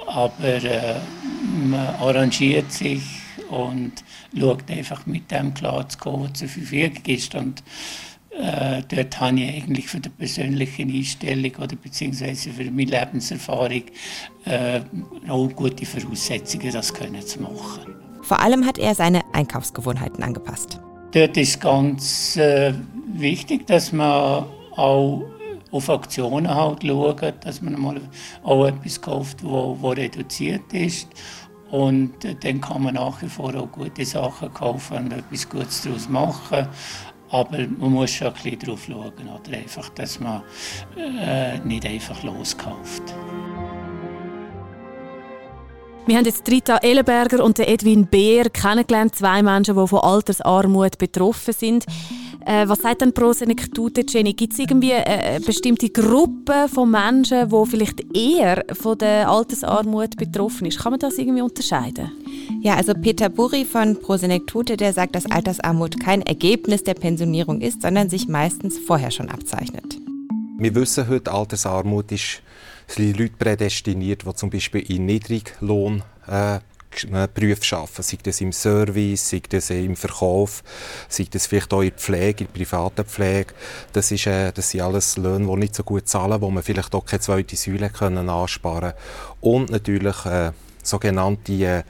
aber 0.07 0.63
äh, 0.63 0.95
man 1.69 1.95
arrangiert 1.95 2.71
sich 2.71 3.01
und 3.49 3.93
schaut 4.37 4.69
einfach 4.69 5.05
mit 5.05 5.29
dem 5.31 5.53
klar 5.53 5.87
zu 5.87 5.97
kommen, 5.97 6.23
was 6.23 6.33
zur 6.39 6.47
Verfügung 6.47 7.03
ist. 7.05 7.35
Und 7.35 7.63
äh, 8.31 8.81
dort 8.87 9.19
habe 9.19 9.39
ich 9.39 9.63
eigentlich 9.63 9.87
für 9.87 9.99
die 9.99 10.09
persönliche 10.09 10.83
Einstellung 10.83 11.51
oder 11.55 11.75
beziehungsweise 11.75 12.51
für 12.51 12.69
meine 12.71 12.91
Lebenserfahrung 12.91 13.83
äh, 14.45 14.81
auch 15.29 15.47
gute 15.55 15.85
Voraussetzungen, 15.85 16.71
das 16.71 16.93
können 16.93 17.21
zu 17.21 17.41
machen. 17.41 17.95
Vor 18.21 18.39
allem 18.39 18.65
hat 18.65 18.77
er 18.77 18.95
seine 18.95 19.21
Einkaufsgewohnheiten 19.33 20.23
angepasst. 20.23 20.79
Dort 21.11 21.37
ist 21.37 21.61
ganz 21.61 22.35
äh, 22.35 22.73
wichtig, 23.13 23.67
dass 23.67 23.93
man 23.93 24.45
auch 24.75 25.23
auf 25.75 25.89
Aktionen 25.89 26.53
halt 26.53 26.83
schauen, 26.83 27.33
dass 27.41 27.61
man 27.61 27.79
mal 27.79 28.01
auch 28.43 28.65
etwas 28.65 29.01
kauft, 29.01 29.43
wo 29.43 29.89
reduziert 29.89 30.71
ist. 30.73 31.09
Und 31.71 32.23
äh, 32.23 32.35
dann 32.35 32.61
kann 32.61 32.83
man 32.83 32.93
nach 32.93 33.21
wie 33.21 33.27
vor 33.27 33.53
auch 33.55 33.71
gute 33.71 34.05
Sachen 34.05 34.53
kaufen 34.53 34.97
und 34.97 35.11
etwas 35.11 35.49
Gutes 35.49 35.81
daraus 35.81 36.07
machen. 36.07 36.67
Aber 37.29 37.57
man 37.79 37.91
muss 37.91 38.11
schon 38.11 38.27
ein 38.27 38.33
bisschen 38.33 38.59
drauf 38.59 38.85
schauen, 38.85 39.11
oder 39.27 39.57
einfach, 39.57 39.89
dass 39.89 40.19
man 40.19 40.43
äh, 40.95 41.59
nicht 41.59 41.85
einfach 41.85 42.23
loskauft. 42.23 43.03
Wir 46.05 46.17
haben 46.17 46.25
jetzt 46.25 46.47
Rita 46.49 46.77
Ellenberger 46.77 47.43
und 47.43 47.59
Edwin 47.59 48.05
Beer 48.05 48.51
kennengelernt, 48.51 49.15
zwei 49.15 49.41
Menschen, 49.41 49.75
die 49.75 49.87
von 49.87 49.99
Altersarmut 49.99 50.99
betroffen 50.99 51.53
sind. 51.53 51.85
Äh, 52.45 52.67
was 52.67 52.79
sagt 52.79 53.01
denn 53.01 53.11
pro 53.11 53.33
Senektute, 53.33 54.05
Jenny? 54.07 54.33
Gibt 54.33 54.53
es 54.53 54.59
irgendwie 54.59 54.91
äh, 54.91 55.03
eine 55.03 55.39
bestimmte 55.39 55.89
Gruppe 55.89 56.67
von 56.71 56.91
Menschen, 56.91 57.49
die 57.49 57.65
vielleicht 57.65 58.15
eher 58.15 58.63
von 58.73 58.97
der 58.97 59.29
Altersarmut 59.29 60.15
betroffen 60.15 60.67
ist? 60.67 60.79
Kann 60.79 60.91
man 60.91 60.99
das 60.99 61.17
irgendwie 61.17 61.41
unterscheiden? 61.41 62.11
Ja, 62.61 62.75
also 62.75 62.93
Peter 62.93 63.29
Buri 63.29 63.65
von 63.65 63.99
Prosenektute, 63.99 64.77
der 64.77 64.93
sagt, 64.93 65.15
dass 65.15 65.25
Altersarmut 65.25 65.99
kein 65.99 66.21
Ergebnis 66.21 66.83
der 66.83 66.93
Pensionierung 66.93 67.61
ist, 67.61 67.81
sondern 67.81 68.09
sich 68.09 68.27
meistens 68.27 68.77
vorher 68.77 69.11
schon 69.11 69.29
abzeichnet. 69.29 69.97
Wir 70.57 70.73
wissen 70.75 71.07
heute, 71.07 71.31
Altersarmut 71.31 72.11
ist 72.11 72.41
sind 72.87 73.17
Leute 73.17 73.33
prädestiniert, 73.37 74.23
die 74.25 74.35
zum 74.35 74.49
Beispiel 74.49 74.81
in 74.81 75.05
Niedriglohn 75.05 76.03
äh, 76.27 76.59
Berufe 77.33 77.77
arbeiten, 77.77 78.03
sei 78.03 78.17
das 78.23 78.41
im 78.41 78.51
Service, 78.51 79.29
sei 79.29 79.41
das 79.47 79.69
im 79.69 79.95
Verkauf, 79.95 80.63
sei 81.09 81.27
das 81.29 81.47
vielleicht 81.47 81.73
auch 81.73 81.81
in 81.81 81.89
der 81.89 81.97
Pflege, 81.97 82.43
in 82.43 82.47
der 82.51 82.53
privaten 82.53 83.05
Pflege. 83.05 83.53
Das, 83.93 84.11
ist, 84.11 84.27
äh, 84.27 84.51
das 84.51 84.69
sind 84.69 84.81
alles 84.81 85.17
Löhne, 85.17 85.47
die 85.47 85.55
nicht 85.59 85.75
so 85.75 85.83
gut 85.83 86.07
zahlen, 86.07 86.41
wo 86.41 86.49
man 86.49 86.63
vielleicht 86.63 86.93
auch 86.95 87.05
keine 87.05 87.21
zweite 87.21 87.55
Säule 87.55 87.89
können 87.89 88.29
ansparen 88.29 88.93
Und 89.41 89.69
natürlich 89.69 90.25
äh, 90.25 90.51
sogenannte 90.83 91.53
äh, 91.53 91.83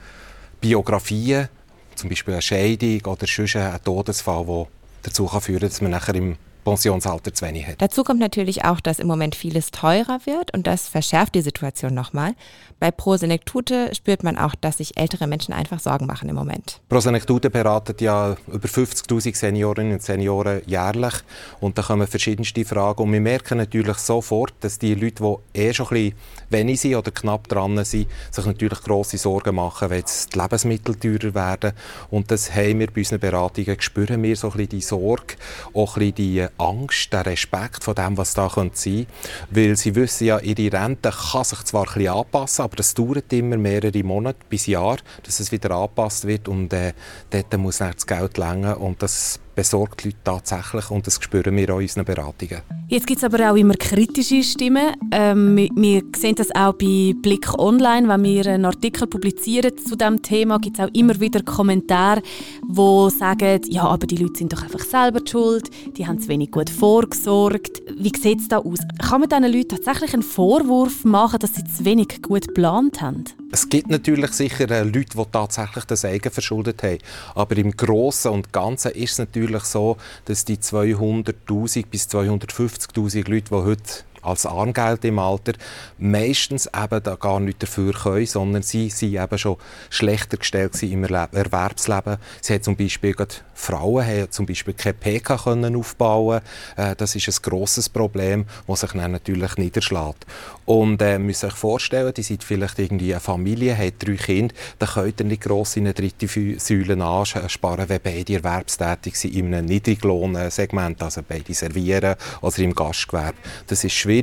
Biografien, 0.60 1.48
zum 1.94 2.10
Beispiel 2.10 2.34
eine 2.34 2.42
Scheidung 2.42 3.00
oder 3.12 3.26
sonst 3.26 3.56
ein 3.56 3.78
Todesfall, 3.84 4.44
der 4.46 4.66
dazu 5.02 5.26
kann 5.26 5.40
führen 5.40 5.68
dass 5.68 5.80
man 5.80 5.92
nachher 5.92 6.14
im 6.14 6.36
Pensionsalter 6.66 7.32
zu 7.32 7.46
wenig 7.46 7.64
hat. 7.68 7.80
Dazu 7.80 8.02
kommt 8.02 8.18
natürlich 8.18 8.64
auch, 8.64 8.80
dass 8.80 8.98
im 8.98 9.06
Moment 9.06 9.36
vieles 9.36 9.70
teurer 9.70 10.18
wird 10.24 10.52
und 10.52 10.66
das 10.66 10.88
verschärft 10.88 11.36
die 11.36 11.40
Situation 11.40 11.94
nochmal. 11.94 12.34
Bei 12.80 12.90
Prosenektute 12.90 13.94
spürt 13.94 14.24
man 14.24 14.36
auch, 14.36 14.56
dass 14.56 14.78
sich 14.78 14.98
ältere 14.98 15.28
Menschen 15.28 15.54
einfach 15.54 15.78
Sorgen 15.78 16.06
machen 16.06 16.28
im 16.28 16.34
Moment. 16.34 16.80
Prosenektute 16.88 17.50
beratet 17.50 18.00
ja 18.00 18.36
über 18.48 18.68
50.000 18.68 19.36
Seniorinnen 19.36 19.92
und 19.92 20.02
Senioren 20.02 20.60
jährlich 20.66 21.14
und 21.60 21.78
da 21.78 21.82
kommen 21.82 22.08
verschiedenste 22.08 22.64
Fragen 22.64 23.04
und 23.04 23.12
wir 23.12 23.20
merken 23.20 23.58
natürlich 23.58 23.98
sofort, 23.98 24.52
dass 24.60 24.80
die 24.80 24.94
Leute, 24.94 25.22
die 25.54 25.60
eh 25.60 25.72
schon 25.72 25.86
ein 25.86 25.90
bisschen 25.90 26.14
wenig 26.50 26.80
sind 26.80 26.96
oder 26.96 27.12
knapp 27.12 27.46
dran 27.46 27.82
sind, 27.84 28.08
sich 28.32 28.44
natürlich 28.44 28.80
grosse 28.82 29.18
Sorgen 29.18 29.54
machen, 29.54 29.88
wenn 29.88 29.98
jetzt 29.98 30.34
die 30.34 30.40
Lebensmittel 30.40 30.96
teurer 30.96 31.34
werden 31.34 31.72
und 32.10 32.28
das 32.32 32.52
haben 32.52 32.80
wir 32.80 32.88
bei 32.88 33.02
unseren 33.02 33.20
Beratungen, 33.20 33.80
spüren 33.80 34.20
wir 34.22 34.34
so 34.34 34.48
ein 34.48 34.52
bisschen 34.54 34.68
die 34.70 34.80
Sorge, 34.80 35.36
auch 35.72 35.96
ein 35.96 36.00
bisschen 36.00 36.14
die 36.16 36.46
Angst, 36.58 37.12
den 37.12 37.20
Respekt 37.20 37.84
von 37.84 37.94
dem, 37.94 38.16
was 38.16 38.34
da 38.34 38.48
sein 38.48 38.70
könnte. 38.70 39.06
Weil 39.50 39.76
sie 39.76 39.94
wissen 39.94 40.26
ja, 40.26 40.38
ihre 40.38 40.72
Rente 40.72 41.10
kann 41.10 41.44
sich 41.44 41.62
zwar 41.64 41.88
ein 41.88 41.94
bisschen 41.94 42.12
anpassen, 42.12 42.64
aber 42.64 42.76
das 42.76 42.94
dauert 42.94 43.32
immer 43.32 43.56
mehrere 43.56 44.02
Monate 44.02 44.38
bis 44.48 44.66
Jahr, 44.66 44.98
dass 45.22 45.40
es 45.40 45.52
wieder 45.52 45.70
angepasst 45.72 46.26
wird 46.26 46.48
und 46.48 46.72
äh, 46.72 46.92
dort 47.30 47.56
muss 47.58 47.78
dann 47.78 47.92
das 47.92 48.06
Geld 48.06 48.38
länger 48.38 48.80
und 48.80 49.02
das 49.02 49.40
besorgt 49.56 50.04
die 50.04 50.08
Leute 50.08 50.18
tatsächlich 50.22 50.90
und 50.90 51.06
das 51.06 51.18
spüren 51.20 51.56
wir 51.56 51.70
auch 51.74 51.78
in 51.78 51.84
unseren 51.84 52.04
Beratungen. 52.04 52.60
Jetzt 52.88 53.06
gibt 53.06 53.18
es 53.18 53.24
aber 53.24 53.50
auch 53.50 53.56
immer 53.56 53.74
kritische 53.74 54.44
Stimmen. 54.44 54.94
Ähm, 55.10 55.56
wir, 55.56 56.02
sehen 56.14 56.36
das 56.36 56.54
auch 56.54 56.74
bei 56.74 57.14
Blick 57.20 57.58
Online, 57.58 58.06
wenn 58.06 58.22
wir 58.22 58.46
einen 58.46 58.66
Artikel 58.66 59.08
publizieren 59.08 59.76
zu 59.78 59.96
diesem 59.96 60.22
Thema, 60.22 60.58
gibt 60.58 60.78
es 60.78 60.84
auch 60.84 60.90
immer 60.92 61.18
wieder 61.18 61.42
Kommentare, 61.42 62.22
die 62.68 63.10
sagen, 63.10 63.62
ja, 63.66 63.84
aber 63.84 64.06
die 64.06 64.16
Leute 64.16 64.38
sind 64.38 64.52
doch 64.52 64.62
einfach 64.62 64.84
selber 64.84 65.20
schuld, 65.28 65.70
die 65.96 66.06
haben 66.06 66.20
zu 66.20 66.28
wenig 66.28 66.52
gut 66.52 66.70
vorgesorgt. 66.70 67.82
Wie 67.98 68.12
sieht 68.16 68.40
es 68.40 68.48
da 68.48 68.58
aus? 68.58 68.78
Kann 69.02 69.20
man 69.20 69.28
diesen 69.30 69.52
Leuten 69.52 69.68
tatsächlich 69.68 70.12
einen 70.12 70.22
Vorwurf 70.22 71.04
machen, 71.04 71.40
dass 71.40 71.54
sie 71.54 71.64
zu 71.64 71.84
wenig 71.84 72.20
gut 72.22 72.48
geplant 72.48 73.00
haben? 73.00 73.24
Es 73.52 73.68
gibt 73.68 73.88
natürlich 73.88 74.32
sicher 74.32 74.68
äh, 74.70 74.82
Leute, 74.82 75.16
die 75.16 75.24
tatsächlich 75.30 75.84
das 75.84 76.04
eigen 76.04 76.32
verschuldet 76.32 76.82
haben. 76.82 76.98
Aber 77.34 77.56
im 77.56 77.70
Großen 77.70 78.30
und 78.30 78.52
Ganzen 78.52 78.90
ist 78.92 79.12
es 79.12 79.18
natürlich 79.18 79.62
so, 79.62 79.96
dass 80.24 80.44
die 80.44 80.56
200'000 80.56 81.86
bis 81.86 82.08
250'000 82.08 83.30
Leute, 83.30 83.48
die 83.50 83.54
heute 83.54 83.82
als 84.26 84.46
Armgeld 84.46 85.04
im 85.04 85.18
Alter, 85.18 85.52
meistens 85.98 86.66
eben 86.66 87.02
da 87.02 87.14
gar 87.14 87.40
nicht 87.40 87.62
dafür 87.62 87.92
können, 87.92 88.26
sondern 88.26 88.62
sie 88.62 88.90
sind 88.90 89.14
eben 89.14 89.38
schon 89.38 89.56
schlechter 89.90 90.36
gestellt 90.36 90.82
im 90.82 91.04
Erwerbsleben. 91.04 92.16
Sie 92.40 92.54
haben 92.54 92.62
zum 92.62 92.76
Beispiel 92.76 93.14
Frauen 93.54 94.06
haben 94.06 94.30
zum 94.30 94.44
Beispiel 94.46 94.74
keine 94.74 94.94
PK 94.94 95.36
können 95.38 95.76
aufbauen. 95.76 96.42
Äh, 96.76 96.94
das 96.94 97.16
ist 97.16 97.28
ein 97.28 97.42
grosses 97.42 97.88
Problem, 97.88 98.44
das 98.66 98.80
sich 98.80 98.92
dann 98.92 99.12
natürlich 99.12 99.56
niederschlägt. 99.56 100.26
Und 100.66 101.00
äh, 101.00 101.18
müsst 101.18 101.44
euch 101.44 101.54
vorstellen, 101.54 102.12
die 102.12 102.22
sind 102.22 102.44
vielleicht 102.44 102.78
irgendwie 102.78 103.12
eine 103.12 103.20
Familie, 103.20 103.78
haben 103.78 103.92
drei 103.98 104.16
Kinder, 104.16 104.54
dann 104.78 104.88
könnt 104.88 105.20
ihr 105.20 105.26
nicht 105.26 105.42
gross 105.42 105.76
in 105.76 105.84
eine 105.84 105.94
dritte 105.94 106.28
Säule 106.58 107.02
ansparen, 107.02 107.88
wenn 107.88 108.00
beide 108.02 108.34
erwerbstätig 108.34 109.16
sind 109.16 109.34
in 109.34 109.54
einem 109.54 109.66
Niedriglohnsegment, 109.66 111.02
also 111.02 111.22
beide 111.26 111.54
servieren 111.54 112.16
oder 112.42 112.58
im 112.58 112.74
Gastgewerbe. 112.74 113.38
Das 113.68 113.84
ist 113.84 113.94
schwierig 113.94 114.15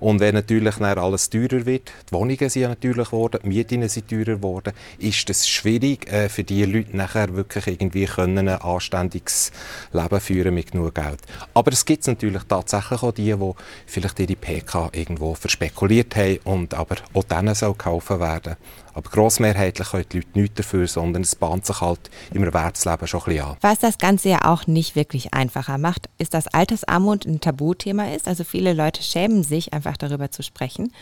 und 0.00 0.20
wenn 0.20 0.34
natürlich 0.34 0.80
alles 0.80 1.30
teurer 1.30 1.66
wird, 1.66 1.92
die 2.08 2.12
Wohnungen 2.12 2.48
sind 2.48 2.62
natürlich 2.62 3.10
geworden, 3.10 3.40
die 3.42 3.48
Mieten 3.48 3.88
sind 3.88 4.08
teurer 4.08 4.36
geworden, 4.36 4.72
ist 4.98 5.28
es 5.30 5.48
schwierig 5.48 6.10
äh, 6.12 6.28
für 6.28 6.44
die 6.44 6.64
Leute 6.64 6.96
nachher 6.96 7.34
wirklich 7.34 7.66
irgendwie 7.66 8.06
können 8.06 8.48
ein 8.48 8.60
anständiges 8.60 9.52
Leben 9.92 10.20
führen 10.20 10.54
mit 10.54 10.72
genug 10.72 10.94
Geld. 10.94 11.20
Aber 11.54 11.72
es 11.72 11.84
gibt 11.84 12.06
natürlich 12.06 12.42
tatsächlich 12.44 13.02
auch 13.02 13.12
die, 13.12 13.34
die 13.34 13.52
vielleicht 13.86 14.18
ihre 14.20 14.36
PK 14.36 14.90
irgendwo 14.92 15.34
verspekuliert 15.34 16.16
haben 16.16 16.38
und 16.44 16.74
aber 16.74 16.96
auch 17.14 17.24
denen 17.24 17.54
soll 17.54 17.74
geholfen 17.74 18.20
werden. 18.20 18.56
Aber 18.94 19.08
grossmehrheitlich 19.08 19.90
können 19.90 20.04
die 20.12 20.18
Leute 20.18 20.38
nichts 20.38 20.54
dafür, 20.56 20.86
sondern 20.86 21.22
es 21.22 21.34
bahnt 21.34 21.66
sich 21.66 21.80
halt 21.80 22.10
im 22.32 22.44
Erwerbsleben 22.44 23.06
schon 23.06 23.20
ein 23.20 23.24
bisschen 23.26 23.44
an. 23.44 23.56
Was 23.60 23.78
das 23.78 23.98
Ganze 23.98 24.30
ja 24.30 24.44
auch 24.44 24.66
nicht 24.66 24.96
wirklich 24.96 25.34
einfacher 25.34 25.78
macht, 25.78 26.08
ist, 26.18 26.34
dass 26.34 26.46
Altersarmut 26.48 27.26
ein 27.26 27.40
Tabuthema 27.40 28.12
ist. 28.12 28.28
Also 28.28 28.44
viele 28.44 28.72
Leute 28.72 29.02
schämen 29.02 29.44
sich, 29.44 29.72
einfach 29.72 29.96
darüber 29.96 30.30
zu 30.30 30.42
sprechen. 30.42 30.92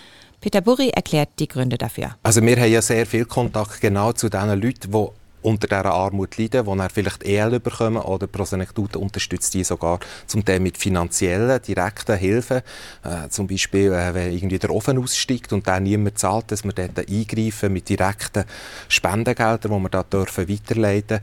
Peter 0.41 0.61
Burri 0.61 0.91
erklärt 0.91 1.31
die 1.41 1.49
Gründe 1.49 1.79
dafür. 1.79 2.17
Also 2.23 2.41
wir 2.43 2.57
haben 2.57 2.71
ja 2.71 2.81
sehr 2.81 3.07
viel 3.07 3.25
Kontakt 3.25 3.81
genau 3.81 4.13
zu 4.13 4.29
den 4.29 4.61
Leuten, 4.61 4.93
die 4.93 5.09
unter 5.43 5.67
dieser 5.69 5.93
Armut 5.93 6.37
leiden, 6.37 6.65
die 6.65 6.77
dann 6.79 6.91
vielleicht 6.91 7.23
EL 7.23 7.61
bekommen 7.61 8.03
oder 8.03 8.27
Prosenektute 8.27 8.99
unterstützt 8.99 9.55
die 9.55 9.65
sogar 9.65 10.01
zum 10.27 10.45
Teil 10.45 10.61
mit 10.61 10.79
finanziellen, 10.79 11.61
direkten 11.63 12.17
Hilfen. 12.17 12.59
Äh, 13.05 13.29
zum 13.29 13.47
Beispiel, 13.47 13.93
äh, 13.93 14.15
wenn 14.15 14.33
irgendwie 14.33 14.59
der 14.59 14.71
Ofen 14.71 14.99
aussteigt 14.99 15.53
und 15.53 15.67
dann 15.67 15.85
niemand 15.85 16.19
zahlt, 16.19 16.51
dass 16.51 16.65
wir 16.65 16.73
dort 16.73 16.99
eingreifen 16.99 17.73
mit 17.73 17.89
direkten 17.89 18.45
Spendengeldern, 18.89 19.73
die 19.73 19.83
wir 19.83 19.89
da 19.89 20.03
dürfen 20.03 20.49
weiterleiten 20.49 21.21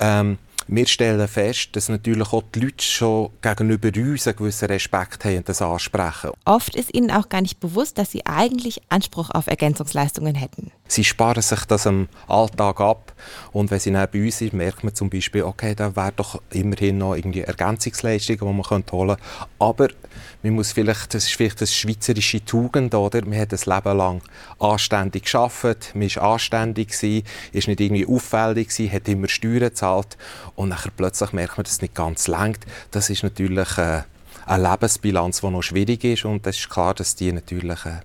ähm, 0.00 0.38
wir 0.72 0.86
stellen 0.86 1.26
fest, 1.26 1.70
dass 1.72 1.88
natürlich 1.88 2.32
auch 2.32 2.44
die 2.54 2.60
Leute 2.60 2.84
schon 2.84 3.30
gegenüber 3.42 3.88
uns 3.88 4.28
einen 4.28 4.36
gewissen 4.36 4.66
Respekt 4.66 5.24
haben 5.24 5.38
und 5.38 5.48
das 5.48 5.60
ansprechen. 5.62 6.30
Oft 6.44 6.76
ist 6.76 6.94
ihnen 6.94 7.10
auch 7.10 7.28
gar 7.28 7.40
nicht 7.40 7.58
bewusst, 7.58 7.98
dass 7.98 8.12
sie 8.12 8.24
eigentlich 8.24 8.80
Anspruch 8.88 9.30
auf 9.30 9.48
Ergänzungsleistungen 9.48 10.36
hätten. 10.36 10.70
Sie 10.86 11.02
sparen 11.02 11.42
sich 11.42 11.64
das 11.64 11.86
im 11.86 12.08
Alltag 12.28 12.80
ab 12.80 13.12
und 13.52 13.70
wenn 13.72 13.80
sie 13.80 13.92
dann 13.92 14.08
bei 14.12 14.22
uns 14.22 14.38
sind, 14.38 14.52
merkt 14.52 14.84
man 14.84 14.94
zum 14.94 15.10
Beispiel, 15.10 15.42
okay, 15.42 15.74
da 15.74 15.96
wäre 15.96 16.12
doch 16.14 16.40
immerhin 16.50 16.98
noch 16.98 17.16
irgendwie 17.16 17.40
Ergänzungsleistungen, 17.40 18.38
die 18.38 18.44
man 18.44 18.70
holen 18.70 18.86
könnte. 18.86 19.16
Aber 19.58 19.88
man 20.42 20.54
muss 20.54 20.72
vielleicht, 20.72 21.14
das 21.14 21.24
ist 21.24 21.34
vielleicht 21.34 21.60
eine 21.60 21.66
schweizerische 21.66 22.44
Tugend, 22.44 22.94
oder? 22.94 23.24
Man 23.24 23.38
hat 23.38 23.52
ein 23.52 23.74
Leben 23.74 23.96
lang 23.96 24.22
anständig 24.58 25.30
gearbeitet, 25.30 25.92
man 25.94 26.14
war 26.16 26.32
anständig, 26.32 26.88
gewesen, 26.88 27.24
ist 27.52 27.68
nicht 27.68 27.80
irgendwie 27.80 28.06
auffällig, 28.06 28.68
gewesen, 28.68 28.92
hat 28.92 29.08
immer 29.08 29.28
Steuern 29.28 29.60
gezahlt 29.60 30.16
und 30.60 30.68
nachher 30.68 30.92
plötzlich 30.94 31.32
merkt 31.32 31.56
man, 31.56 31.64
dass 31.64 31.72
es 31.74 31.82
nicht 31.82 31.94
ganz 31.94 32.28
lenkt. 32.28 32.66
Das 32.90 33.08
ist 33.08 33.22
natürlich 33.22 33.78
äh, 33.78 34.02
eine 34.44 34.70
Lebensbilanz, 34.70 35.40
die 35.40 35.50
noch 35.50 35.62
schwierig 35.62 36.04
ist 36.04 36.26
und 36.26 36.46
es 36.46 36.58
ist 36.58 36.68
klar, 36.68 36.92
dass 36.92 37.16
die 37.16 37.32
natürlich 37.32 37.86
äh, 37.86 38.00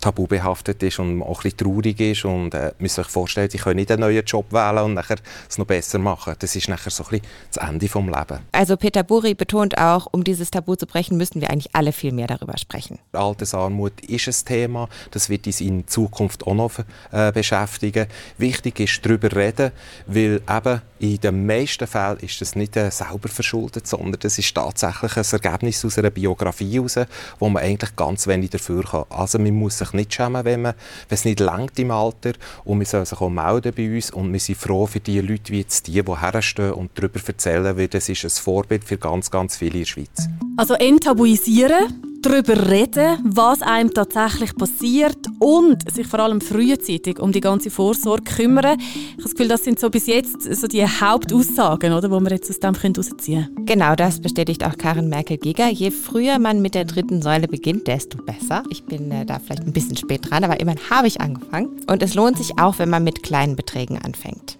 tabubehaftet 0.00 0.82
ist 0.82 0.98
und 0.98 1.22
auch 1.22 1.38
ein 1.38 1.42
bisschen 1.42 1.58
traurig 1.58 2.00
ist 2.00 2.24
und 2.24 2.54
äh, 2.54 2.72
man 2.78 2.88
sich 2.88 3.06
vorstellen, 3.06 3.50
sie 3.50 3.58
können 3.58 3.76
nicht 3.76 3.90
einen 3.90 4.00
neuen 4.00 4.24
Job 4.24 4.52
wählen 4.52 4.78
und 4.78 4.94
nachher 4.94 5.18
es 5.48 5.58
noch 5.58 5.66
besser 5.66 5.98
machen. 5.98 6.34
Das 6.38 6.56
ist 6.56 6.68
nachher 6.68 6.90
so 6.90 7.04
ein 7.04 7.10
bisschen 7.10 7.26
das 7.52 7.68
Ende 7.68 7.88
vom 7.88 8.08
Leben. 8.08 8.40
Also 8.52 8.76
Peter 8.76 9.02
Buri 9.02 9.34
betont 9.34 9.78
auch, 9.78 10.08
um 10.12 10.24
dieses 10.24 10.50
Tabu 10.50 10.74
zu 10.76 10.86
brechen, 10.86 11.16
müssten 11.16 11.40
wir 11.40 11.50
eigentlich 11.50 11.74
alle 11.74 11.92
viel 11.92 12.12
mehr 12.12 12.26
darüber 12.26 12.56
sprechen. 12.58 12.98
Altersarmut 13.12 14.00
ist 14.02 14.28
ein 14.28 14.46
Thema, 14.46 14.88
das 15.10 15.28
wird 15.28 15.46
uns 15.46 15.60
in 15.60 15.86
Zukunft 15.86 16.46
auch 16.46 16.54
noch 16.54 16.72
äh, 17.12 17.32
beschäftigen. 17.32 18.06
Wichtig 18.38 18.80
ist, 18.80 19.04
darüber 19.04 19.34
reden, 19.34 19.72
weil 20.06 20.40
eben 20.48 20.82
in 20.98 21.18
den 21.18 21.46
meisten 21.46 21.86
Fällen 21.86 22.18
ist 22.18 22.40
das 22.40 22.54
nicht 22.54 22.76
äh, 22.76 22.90
selber 22.90 23.28
verschuldet, 23.28 23.86
sondern 23.86 24.20
das 24.20 24.38
ist 24.38 24.54
tatsächlich 24.54 25.16
ein 25.16 25.24
Ergebnis 25.32 25.84
aus 25.84 25.98
einer 25.98 26.10
Biografie 26.10 26.74
heraus, 26.74 26.98
wo 27.38 27.48
man 27.48 27.62
eigentlich 27.62 27.96
ganz 27.96 28.26
wenig 28.26 28.50
dafür 28.50 28.84
kann. 28.84 29.04
Also 29.08 29.38
man 29.38 29.54
muss 29.54 29.78
sich 29.78 29.89
nicht 29.92 30.14
schämen, 30.14 30.44
wenn, 30.44 30.62
man, 30.62 30.74
wenn 31.08 31.16
es 31.16 31.24
nicht 31.24 31.40
langt 31.40 31.78
im 31.78 31.90
Alter. 31.90 32.32
Und 32.64 32.78
man 32.78 32.86
soll 32.86 33.06
sich 33.06 33.20
auch 33.20 33.30
melden 33.30 33.72
bei 33.76 33.94
uns. 33.94 34.10
Und 34.10 34.32
wir 34.32 34.40
sind 34.40 34.58
froh 34.58 34.86
für 34.86 35.00
die 35.00 35.20
Leute 35.20 35.52
wie 35.52 35.60
jetzt 35.60 35.86
die, 35.86 36.02
die 36.02 36.20
herstehen 36.20 36.72
und 36.72 36.90
darüber 36.94 37.20
erzählen, 37.26 37.76
weil 37.76 37.88
das 37.88 38.08
ist 38.08 38.24
ein 38.24 38.30
Vorbild 38.30 38.84
für 38.84 38.98
ganz, 38.98 39.30
ganz 39.30 39.56
viele 39.56 39.74
in 39.74 39.80
der 39.80 39.86
Schweiz. 39.86 40.28
Also 40.56 40.74
enttabuisieren, 40.74 42.09
darüber 42.22 42.70
reden, 42.70 43.18
was 43.24 43.62
einem 43.62 43.92
tatsächlich 43.92 44.54
passiert 44.56 45.18
und 45.38 45.90
sich 45.90 46.06
vor 46.06 46.20
allem 46.20 46.40
frühzeitig 46.40 47.18
um 47.18 47.32
die 47.32 47.40
ganze 47.40 47.70
Vorsorge 47.70 48.24
kümmern. 48.24 48.78
Ich 48.78 49.12
habe 49.12 49.22
das 49.22 49.32
Gefühl, 49.32 49.48
das 49.48 49.64
sind 49.64 49.78
so 49.78 49.90
bis 49.90 50.06
jetzt 50.06 50.42
so 50.42 50.66
die 50.66 50.84
Hauptaussagen, 50.84 51.92
oder, 51.92 52.08
die 52.08 52.24
wir 52.24 52.30
jetzt 52.30 52.50
aus 52.50 52.60
dem 52.60 52.74
herausziehen 52.74 53.54
können. 53.54 53.66
Genau, 53.66 53.94
das 53.94 54.20
bestätigt 54.20 54.64
auch 54.64 54.76
Karin 54.76 55.08
Merkel-Giger. 55.08 55.68
Je 55.68 55.90
früher 55.90 56.38
man 56.38 56.62
mit 56.62 56.74
der 56.74 56.84
dritten 56.84 57.22
Säule 57.22 57.48
beginnt, 57.48 57.86
desto 57.86 58.22
besser. 58.22 58.62
Ich 58.70 58.84
bin 58.84 59.10
äh, 59.10 59.24
da 59.24 59.38
vielleicht 59.38 59.62
ein 59.62 59.72
bisschen 59.72 59.96
spät 59.96 60.30
dran, 60.30 60.44
aber 60.44 60.60
immerhin 60.60 60.80
habe 60.90 61.06
ich 61.06 61.20
angefangen. 61.20 61.80
Und 61.90 62.02
es 62.02 62.14
lohnt 62.14 62.36
sich 62.36 62.58
auch, 62.60 62.78
wenn 62.78 62.90
man 62.90 63.04
mit 63.04 63.22
kleinen 63.22 63.56
Beträgen 63.56 63.98
anfängt. 63.98 64.58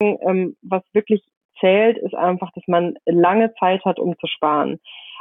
Ähm, 0.00 0.56
was 0.62 0.82
wirklich 0.92 1.22
zählt, 1.60 1.98
ist 1.98 2.14
einfach, 2.14 2.50
dass 2.54 2.64
man 2.66 2.94
lange 3.06 3.52
Zeit 3.58 3.84
hat, 3.84 3.98
um 3.98 4.16
zu 4.18 4.26
sparen. 4.26 4.78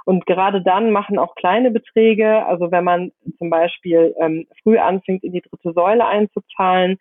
Und 0.07 0.25
gerade 0.25 0.61
dann 0.61 0.91
machen 0.91 1.19
auch 1.19 1.35
kleine 1.35 1.69
Beträge, 1.69 2.45
also 2.45 2.71
wenn 2.71 2.85
man 2.85 3.11
zum 3.37 3.49
Beispiel 3.49 4.15
ähm, 4.21 4.47
früh 4.63 4.77
anfängt, 4.77 5.21
in 5.25 5.33
die 5.33 5.41
dritte 5.41 5.73
Säule 5.73 6.07
einzuzahlen 6.07 6.97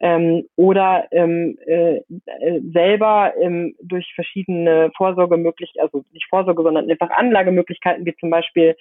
ähm, 0.00 0.48
oder 0.56 1.06
ähm, 1.12 1.56
äh, 1.64 1.98
äh 1.98 2.60
selber 2.72 3.34
ähm, 3.40 3.76
durch 3.80 4.12
verschiedene 4.16 4.90
Vorsorgemöglichkeiten, 4.96 5.80
also 5.80 6.04
nicht 6.12 6.26
Vorsorge, 6.28 6.64
sondern 6.64 6.90
einfach 6.90 7.10
Anlagemöglichkeiten, 7.10 8.04
wie 8.04 8.16
zum 8.16 8.30
Beispiel 8.30 8.74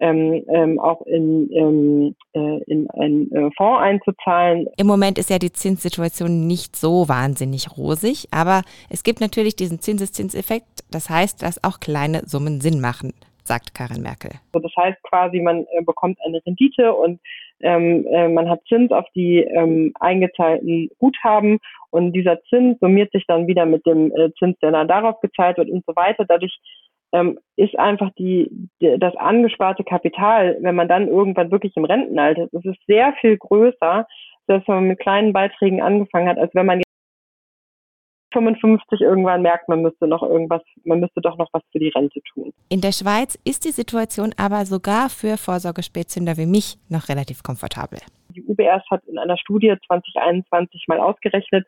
ähm, 0.00 0.44
ähm, 0.48 0.80
auch 0.80 1.02
in, 1.06 1.48
ähm, 1.52 2.16
äh, 2.32 2.62
in 2.66 2.90
einen 2.90 3.30
äh, 3.32 3.50
Fonds 3.56 3.82
einzuzahlen. 3.82 4.66
Im 4.76 4.86
Moment 4.86 5.18
ist 5.18 5.30
ja 5.30 5.38
die 5.38 5.52
Zinssituation 5.52 6.46
nicht 6.46 6.76
so 6.76 7.08
wahnsinnig 7.08 7.76
rosig, 7.76 8.28
aber 8.30 8.62
es 8.90 9.04
gibt 9.04 9.20
natürlich 9.20 9.56
diesen 9.56 9.80
Zinseszinseffekt. 9.80 10.84
Das 10.90 11.08
heißt, 11.08 11.42
dass 11.42 11.62
auch 11.62 11.80
kleine 11.80 12.22
Summen 12.26 12.60
Sinn 12.60 12.80
machen 12.80 13.12
sagt 13.44 13.74
Karin 13.74 14.02
Merkel. 14.02 14.30
das 14.52 14.72
heißt 14.76 15.02
quasi, 15.02 15.40
man 15.40 15.66
äh, 15.72 15.82
bekommt 15.84 16.18
eine 16.24 16.40
Rendite 16.46 16.94
und 16.94 17.20
ähm, 17.60 18.06
äh, 18.06 18.28
man 18.28 18.48
hat 18.48 18.60
Zins 18.68 18.90
auf 18.92 19.04
die 19.14 19.38
ähm, 19.38 19.92
eingezahlten 19.98 20.90
Guthaben 20.98 21.58
und 21.90 22.12
dieser 22.12 22.42
Zins 22.44 22.78
summiert 22.80 23.12
sich 23.12 23.24
dann 23.26 23.46
wieder 23.46 23.66
mit 23.66 23.84
dem 23.86 24.12
äh, 24.12 24.32
Zins, 24.38 24.58
der 24.60 24.72
dann 24.72 24.88
darauf 24.88 25.20
gezahlt 25.20 25.58
wird 25.58 25.70
und 25.70 25.84
so 25.86 25.94
weiter. 25.94 26.24
Dadurch 26.24 26.56
ähm, 27.12 27.38
ist 27.56 27.78
einfach 27.78 28.10
die, 28.18 28.50
die, 28.80 28.98
das 28.98 29.14
angesparte 29.16 29.84
Kapital, 29.84 30.56
wenn 30.60 30.74
man 30.74 30.88
dann 30.88 31.08
irgendwann 31.08 31.50
wirklich 31.50 31.76
im 31.76 31.84
Rentenalter 31.84 32.44
ist, 32.44 32.54
das 32.54 32.64
ist 32.64 32.86
sehr 32.86 33.12
viel 33.20 33.36
größer, 33.36 34.06
wenn 34.46 34.62
man 34.66 34.88
mit 34.88 34.98
kleinen 34.98 35.32
Beiträgen 35.32 35.80
angefangen 35.80 36.28
hat, 36.28 36.38
als 36.38 36.54
wenn 36.54 36.66
man 36.66 36.78
jetzt 36.78 36.86
55 38.32 39.00
irgendwann 39.00 39.42
merkt, 39.42 39.68
man 39.68 39.82
müsste 39.82 40.06
noch 40.06 40.22
irgendwas, 40.22 40.62
man 40.84 41.00
müsste 41.00 41.20
doch 41.20 41.36
noch 41.36 41.48
was 41.52 41.62
für 41.70 41.78
die 41.78 41.88
Rente 41.88 42.20
tun. 42.32 42.52
In 42.68 42.80
der 42.80 42.92
Schweiz 42.92 43.38
ist 43.44 43.64
die 43.64 43.70
Situation 43.70 44.34
aber 44.36 44.64
sogar 44.64 45.10
für 45.10 45.36
Vorsorgespätzünder 45.36 46.36
wie 46.36 46.46
mich 46.46 46.78
noch 46.88 47.08
relativ 47.08 47.42
komfortabel. 47.42 47.98
Die 48.30 48.42
UBS 48.42 48.82
hat 48.90 49.02
in 49.06 49.18
einer 49.18 49.36
Studie 49.36 49.74
2021 49.86 50.86
mal 50.88 50.98
ausgerechnet, 50.98 51.66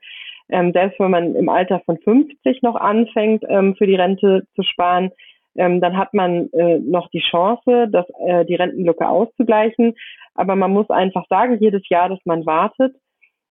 ähm, 0.48 0.72
selbst 0.72 0.98
wenn 0.98 1.10
man 1.10 1.34
im 1.34 1.48
Alter 1.48 1.80
von 1.84 1.98
50 1.98 2.62
noch 2.62 2.76
anfängt, 2.76 3.44
ähm, 3.48 3.74
für 3.76 3.86
die 3.86 3.96
Rente 3.96 4.46
zu 4.54 4.62
sparen, 4.62 5.10
ähm, 5.56 5.80
dann 5.80 5.96
hat 5.96 6.14
man 6.14 6.50
äh, 6.52 6.78
noch 6.78 7.08
die 7.10 7.22
Chance, 7.30 7.88
das, 7.90 8.06
äh, 8.26 8.44
die 8.44 8.54
Rentenlücke 8.54 9.08
auszugleichen. 9.08 9.94
Aber 10.34 10.56
man 10.56 10.72
muss 10.72 10.90
einfach 10.90 11.24
sagen, 11.28 11.58
jedes 11.60 11.88
Jahr, 11.88 12.08
dass 12.08 12.20
man 12.24 12.44
wartet, 12.44 12.94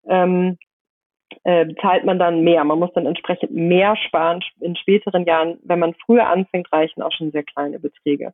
ähm, 0.08 0.56
äh, 1.44 1.66
bezahlt 1.66 2.04
man 2.04 2.18
dann 2.18 2.42
mehr. 2.42 2.64
Man 2.64 2.78
muss 2.78 2.92
dann 2.94 3.06
entsprechend 3.06 3.50
mehr 3.52 3.96
sparen 3.96 4.42
in 4.60 4.76
späteren 4.76 5.24
Jahren. 5.24 5.58
Wenn 5.62 5.78
man 5.78 5.94
früher 6.06 6.26
anfängt, 6.26 6.72
reichen 6.72 7.02
auch 7.02 7.12
schon 7.12 7.32
sehr 7.32 7.42
kleine 7.42 7.78
Beträge. 7.78 8.32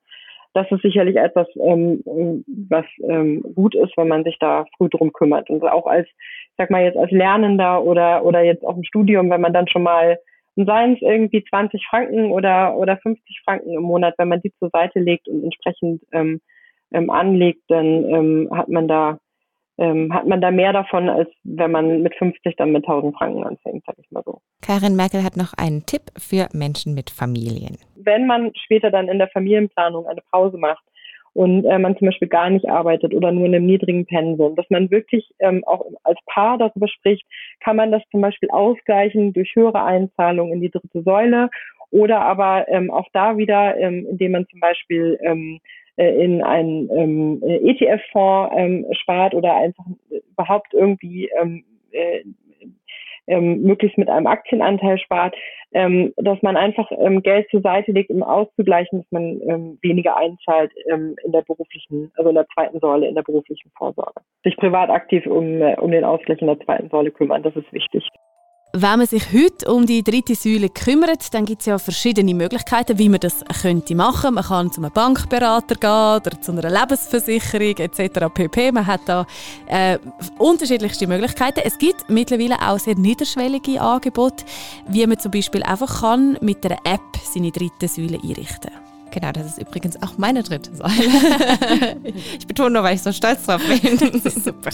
Das 0.52 0.70
ist 0.70 0.82
sicherlich 0.82 1.16
etwas, 1.16 1.48
ähm, 1.56 2.04
was 2.68 2.84
ähm, 3.02 3.42
gut 3.56 3.74
ist, 3.74 3.96
wenn 3.96 4.06
man 4.06 4.22
sich 4.22 4.38
da 4.38 4.66
früh 4.76 4.88
drum 4.88 5.12
kümmert. 5.12 5.50
Und 5.50 5.64
auch 5.64 5.86
als, 5.86 6.08
sag 6.56 6.70
mal 6.70 6.84
jetzt 6.84 6.96
als 6.96 7.10
Lernender 7.10 7.82
oder 7.82 8.24
oder 8.24 8.42
jetzt 8.42 8.64
auch 8.64 8.76
im 8.76 8.84
Studium, 8.84 9.30
wenn 9.30 9.40
man 9.40 9.52
dann 9.52 9.66
schon 9.66 9.82
mal 9.82 10.18
Und 10.56 10.66
seien 10.66 10.94
es 10.94 11.02
irgendwie 11.02 11.44
20 11.44 11.84
Franken 11.88 12.30
oder, 12.30 12.76
oder 12.76 12.96
50 12.98 13.40
Franken 13.44 13.74
im 13.74 13.82
Monat, 13.82 14.14
wenn 14.18 14.28
man 14.28 14.40
die 14.40 14.52
zur 14.58 14.70
Seite 14.70 15.00
legt 15.00 15.26
und 15.28 15.42
entsprechend 15.42 16.02
ähm, 16.12 16.40
ähm, 16.92 17.10
anlegt, 17.10 17.62
dann 17.68 18.04
ähm, 18.04 18.48
hat 18.52 18.68
man 18.68 18.88
da 18.88 19.18
ähm, 19.76 20.14
hat 20.14 20.26
man 20.26 20.40
da 20.40 20.52
mehr 20.52 20.72
davon, 20.72 21.08
als 21.08 21.28
wenn 21.42 21.72
man 21.72 22.02
mit 22.02 22.14
50 22.14 22.54
dann 22.56 22.70
mit 22.70 22.84
1000 22.84 23.16
Franken 23.16 23.42
anfängt, 23.42 23.82
sag 23.84 23.96
ich 23.98 24.08
mal 24.10 24.22
so. 24.24 24.40
Karin 24.62 24.94
Merkel 24.94 25.24
hat 25.24 25.36
noch 25.36 25.52
einen 25.54 25.84
Tipp 25.84 26.02
für 26.16 26.48
Menschen 26.52 26.94
mit 26.94 27.10
Familien. 27.10 27.76
Wenn 27.96 28.26
man 28.26 28.52
später 28.54 28.92
dann 28.92 29.08
in 29.08 29.18
der 29.18 29.28
Familienplanung 29.28 30.06
eine 30.06 30.20
Pause 30.30 30.58
macht 30.58 30.84
und 31.34 31.64
äh, 31.64 31.78
man 31.78 31.96
zum 31.96 32.06
Beispiel 32.06 32.28
gar 32.28 32.48
nicht 32.48 32.68
arbeitet 32.68 33.12
oder 33.12 33.32
nur 33.32 33.46
in 33.46 33.54
einem 33.54 33.66
niedrigen 33.66 34.06
Pensum, 34.06 34.56
dass 34.56 34.70
man 34.70 34.90
wirklich 34.90 35.28
ähm, 35.40 35.64
auch 35.64 35.84
als 36.04 36.18
Paar 36.26 36.58
darüber 36.58 36.88
spricht, 36.88 37.26
kann 37.60 37.76
man 37.76 37.92
das 37.92 38.02
zum 38.10 38.20
Beispiel 38.20 38.50
ausgleichen 38.50 39.32
durch 39.32 39.54
höhere 39.54 39.82
Einzahlungen 39.82 40.54
in 40.54 40.60
die 40.60 40.70
dritte 40.70 41.02
Säule 41.02 41.50
oder 41.90 42.20
aber 42.20 42.66
ähm, 42.68 42.90
auch 42.90 43.06
da 43.12 43.36
wieder, 43.36 43.76
ähm, 43.76 44.06
indem 44.10 44.32
man 44.32 44.46
zum 44.48 44.60
Beispiel 44.60 45.18
ähm, 45.22 45.60
äh, 45.96 46.24
in 46.24 46.42
einen 46.42 46.90
ähm, 46.90 47.42
ETF-Fonds 47.42 48.54
ähm, 48.56 48.86
spart 48.92 49.34
oder 49.34 49.54
einfach 49.54 49.84
überhaupt 50.32 50.74
irgendwie 50.74 51.30
ähm, 51.40 51.64
äh, 51.92 52.24
ähm, 53.26 53.62
möglichst 53.62 53.98
mit 53.98 54.08
einem 54.08 54.26
Aktienanteil 54.26 54.98
spart, 54.98 55.34
ähm, 55.72 56.12
dass 56.16 56.40
man 56.42 56.56
einfach 56.56 56.90
ähm, 56.92 57.22
Geld 57.22 57.48
zur 57.50 57.60
Seite 57.60 57.92
legt, 57.92 58.10
um 58.10 58.22
auszugleichen, 58.22 59.00
dass 59.00 59.12
man 59.12 59.40
ähm, 59.42 59.78
weniger 59.82 60.16
einzahlt 60.16 60.72
ähm, 60.90 61.16
in 61.24 61.32
der 61.32 61.42
beruflichen, 61.42 62.12
also 62.16 62.28
in 62.28 62.36
der 62.36 62.46
zweiten 62.54 62.78
Säule 62.80 63.08
in 63.08 63.14
der 63.14 63.22
beruflichen 63.22 63.70
Vorsorge. 63.76 64.20
Sich 64.44 64.56
privat 64.56 64.90
aktiv 64.90 65.26
um, 65.26 65.60
äh, 65.60 65.76
um 65.78 65.90
den 65.90 66.04
Ausgleich 66.04 66.40
in 66.40 66.46
der 66.46 66.60
zweiten 66.60 66.88
Säule 66.90 67.10
kümmern, 67.10 67.42
das 67.42 67.56
ist 67.56 67.72
wichtig. 67.72 68.08
Wenn 68.76 68.98
man 68.98 69.06
sich 69.06 69.32
heute 69.32 69.72
um 69.72 69.86
die 69.86 70.02
dritte 70.02 70.34
Säule 70.34 70.68
kümmert, 70.68 71.32
dann 71.32 71.44
gibt 71.44 71.60
es 71.60 71.66
ja 71.66 71.78
verschiedene 71.78 72.34
Möglichkeiten, 72.34 72.98
wie 72.98 73.08
man 73.08 73.20
das 73.20 73.44
könnte 73.62 73.94
machen. 73.94 74.34
Man 74.34 74.42
kann 74.42 74.72
zu 74.72 74.80
einem 74.80 74.90
Bankberater 74.90 75.76
gehen 75.76 76.16
oder 76.26 76.40
zu 76.40 76.50
einer 76.50 76.68
Lebensversicherung 76.68 77.76
etc. 77.76 78.26
pp. 78.34 78.72
Man 78.72 78.84
hat 78.84 79.02
da 79.06 79.26
äh, 79.68 80.00
unterschiedlichste 80.38 81.06
Möglichkeiten. 81.06 81.60
Es 81.64 81.78
gibt 81.78 82.10
mittlerweile 82.10 82.56
auch 82.60 82.80
sehr 82.80 82.96
niederschwellige 82.96 83.80
Angebote, 83.80 84.44
wie 84.88 85.06
man 85.06 85.20
zum 85.20 85.30
Beispiel 85.30 85.62
einfach 85.62 86.00
kann 86.00 86.36
mit 86.40 86.66
einer 86.66 86.78
App 86.82 87.00
seine 87.32 87.52
dritte 87.52 87.86
Säule 87.86 88.18
einrichten 88.20 88.72
kann. 88.72 88.83
Genau, 89.14 89.30
das 89.30 89.46
ist 89.46 89.58
übrigens 89.58 89.94
auch 90.02 90.18
meine 90.18 90.42
dritte 90.42 90.74
Säule. 90.74 91.96
ich 92.36 92.48
betone 92.48 92.70
nur, 92.70 92.82
weil 92.82 92.96
ich 92.96 93.02
so 93.02 93.12
stolz 93.12 93.44
drauf 93.44 93.62
bin. 93.62 93.96
Super. 94.44 94.70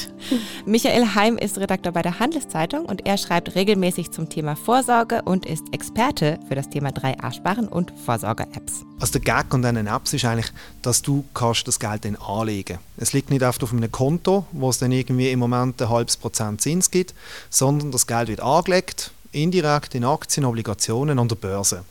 Michael 0.65 1.15
Heim 1.15 1.37
ist 1.37 1.59
Redakteur 1.59 1.93
bei 1.93 2.01
der 2.01 2.19
Handelszeitung 2.21 2.87
und 2.87 3.07
er 3.07 3.19
schreibt 3.19 3.55
regelmäßig 3.55 4.13
zum 4.13 4.31
Thema 4.31 4.57
Vorsorge 4.57 5.21
und 5.27 5.45
ist 5.45 5.65
Experte 5.73 6.39
für 6.49 6.55
das 6.55 6.71
Thema 6.71 6.89
3A-Sparen 6.89 7.69
und 7.69 7.93
Vorsorge-Apps. 8.07 8.87
Also 8.99 9.19
der 9.19 9.21
Gag 9.21 9.53
an 9.53 9.61
diesen 9.61 9.87
Apps 9.87 10.15
ist 10.15 10.25
eigentlich, 10.25 10.51
dass 10.81 11.03
du 11.03 11.23
kannst 11.35 11.69
das 11.69 11.79
Geld 11.79 12.07
dann 12.07 12.17
anlegen 12.17 12.79
Es 12.97 13.13
liegt 13.13 13.29
nicht 13.29 13.43
oft 13.43 13.63
auf 13.63 13.75
einem 13.75 13.93
Konto, 13.93 14.47
wo 14.53 14.71
es 14.71 14.79
dann 14.79 14.91
irgendwie 14.91 15.31
im 15.31 15.39
Moment 15.39 15.83
ein 15.83 15.91
halbes 15.91 16.17
Prozent 16.17 16.63
Zins 16.63 16.91
gibt, 16.91 17.13
sondern 17.51 17.93
das 17.93 18.07
Geld 18.07 18.29
wird 18.29 18.41
angelegt, 18.41 19.11
indirekt 19.33 19.95
in 19.95 20.05
Aktien, 20.05 20.47
Obligationen 20.47 21.19
an 21.19 21.29
der 21.29 21.37
Börse. 21.37 21.85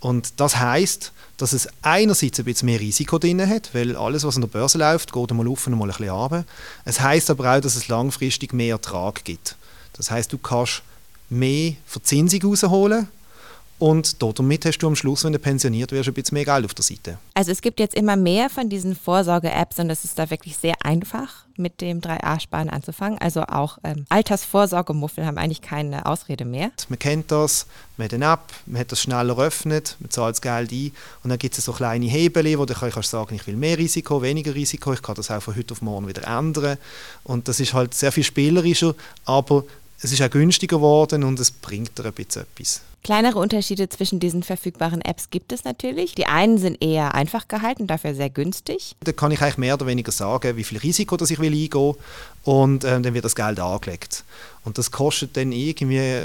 Und 0.00 0.40
das 0.40 0.56
heißt, 0.58 1.12
dass 1.40 1.54
es 1.54 1.68
einerseits 1.80 2.38
ein 2.38 2.44
bisschen 2.44 2.66
mehr 2.66 2.80
Risiko 2.80 3.18
drin 3.18 3.48
hat, 3.48 3.70
weil 3.74 3.96
alles, 3.96 4.24
was 4.24 4.34
an 4.36 4.42
der 4.42 4.48
Börse 4.48 4.76
läuft, 4.76 5.12
geht 5.12 5.30
einmal 5.30 5.48
auf 5.48 5.66
und 5.66 5.72
einmal 5.72 5.88
ein 5.88 5.96
bisschen 5.96 6.10
runter. 6.10 6.44
Es 6.84 7.00
heißt 7.00 7.30
aber 7.30 7.56
auch, 7.56 7.60
dass 7.60 7.76
es 7.76 7.88
langfristig 7.88 8.52
mehr 8.52 8.74
Ertrag 8.74 9.24
gibt. 9.24 9.56
Das 9.94 10.10
heißt, 10.10 10.32
du 10.32 10.38
kannst 10.38 10.82
mehr 11.30 11.74
Verzinsung 11.86 12.42
rausholen 12.42 13.08
und 13.80 14.22
damit 14.22 14.66
hast 14.66 14.78
du 14.78 14.86
am 14.86 14.94
Schluss, 14.94 15.24
wenn 15.24 15.32
du 15.32 15.38
pensioniert 15.38 15.90
wirst, 15.90 16.08
ein 16.08 16.14
bisschen 16.14 16.34
mehr 16.34 16.44
Geld 16.44 16.66
auf 16.66 16.74
der 16.74 16.84
Seite. 16.84 17.18
Also 17.32 17.50
es 17.50 17.62
gibt 17.62 17.80
jetzt 17.80 17.94
immer 17.94 18.14
mehr 18.14 18.50
von 18.50 18.68
diesen 18.68 18.94
Vorsorge-Apps 18.94 19.78
und 19.78 19.88
es 19.88 20.04
ist 20.04 20.18
da 20.18 20.28
wirklich 20.28 20.56
sehr 20.58 20.74
einfach, 20.84 21.46
mit 21.56 21.80
dem 21.80 22.00
3A-Sparen 22.00 22.68
anzufangen. 22.68 23.18
Also 23.18 23.42
auch 23.42 23.78
ähm, 23.84 24.04
Altersvorsorgemuffel 24.08 25.24
haben 25.24 25.38
eigentlich 25.38 25.62
keine 25.62 26.06
Ausrede 26.06 26.44
mehr. 26.44 26.70
Man 26.88 26.98
kennt 26.98 27.30
das, 27.30 27.66
man 27.96 28.06
hat 28.06 28.14
eine 28.14 28.24
App, 28.26 28.52
man 28.66 28.80
hat 28.80 28.92
das 28.92 29.00
schnell 29.00 29.28
eröffnet, 29.30 29.96
man 30.00 30.10
zahlt 30.10 30.36
das 30.36 30.42
Geld 30.42 30.72
ein 30.72 30.92
und 31.22 31.30
dann 31.30 31.38
gibt 31.38 31.56
es 31.56 31.64
so 31.64 31.72
kleine 31.72 32.06
Hebel, 32.06 32.58
wo 32.58 32.66
du 32.66 32.74
kannst 32.74 33.10
sagen, 33.10 33.34
ich 33.34 33.46
will 33.46 33.56
mehr 33.56 33.78
Risiko, 33.78 34.20
weniger 34.20 34.54
Risiko, 34.54 34.92
ich 34.92 35.02
kann 35.02 35.14
das 35.14 35.30
auch 35.30 35.42
von 35.42 35.56
heute 35.56 35.72
auf 35.72 35.80
morgen 35.80 36.06
wieder 36.06 36.26
ändern. 36.26 36.76
Und 37.24 37.48
das 37.48 37.60
ist 37.60 37.72
halt 37.72 37.94
sehr 37.94 38.12
viel 38.12 38.24
spielerischer, 38.24 38.94
aber 39.24 39.64
es 40.02 40.12
ist 40.12 40.22
auch 40.22 40.30
günstiger 40.30 40.76
geworden 40.76 41.24
und 41.24 41.38
es 41.40 41.50
bringt 41.50 41.98
dir 41.98 42.06
ein 42.06 42.12
bisschen 42.12 42.42
etwas. 42.42 42.82
Kleinere 43.02 43.38
Unterschiede 43.38 43.88
zwischen 43.88 44.20
diesen 44.20 44.42
verfügbaren 44.42 45.00
Apps 45.00 45.30
gibt 45.30 45.52
es 45.52 45.64
natürlich. 45.64 46.14
Die 46.14 46.26
einen 46.26 46.58
sind 46.58 46.82
eher 46.82 47.14
einfach 47.14 47.48
gehalten, 47.48 47.86
dafür 47.86 48.14
sehr 48.14 48.28
günstig. 48.28 48.94
Da 49.00 49.12
kann 49.12 49.32
ich 49.32 49.40
eigentlich 49.40 49.56
mehr 49.56 49.74
oder 49.74 49.86
weniger 49.86 50.12
sagen, 50.12 50.56
wie 50.56 50.64
viel 50.64 50.76
Risiko 50.78 51.16
das 51.16 51.30
ich 51.30 51.38
will 51.38 51.52
eingehen 51.52 51.94
und 52.44 52.84
äh, 52.84 53.00
dann 53.00 53.14
wird 53.14 53.24
das 53.24 53.34
Geld 53.34 53.58
angelegt. 53.58 54.24
Und 54.64 54.76
das 54.76 54.90
kostet 54.90 55.38
dann 55.38 55.52
irgendwie, 55.52 56.20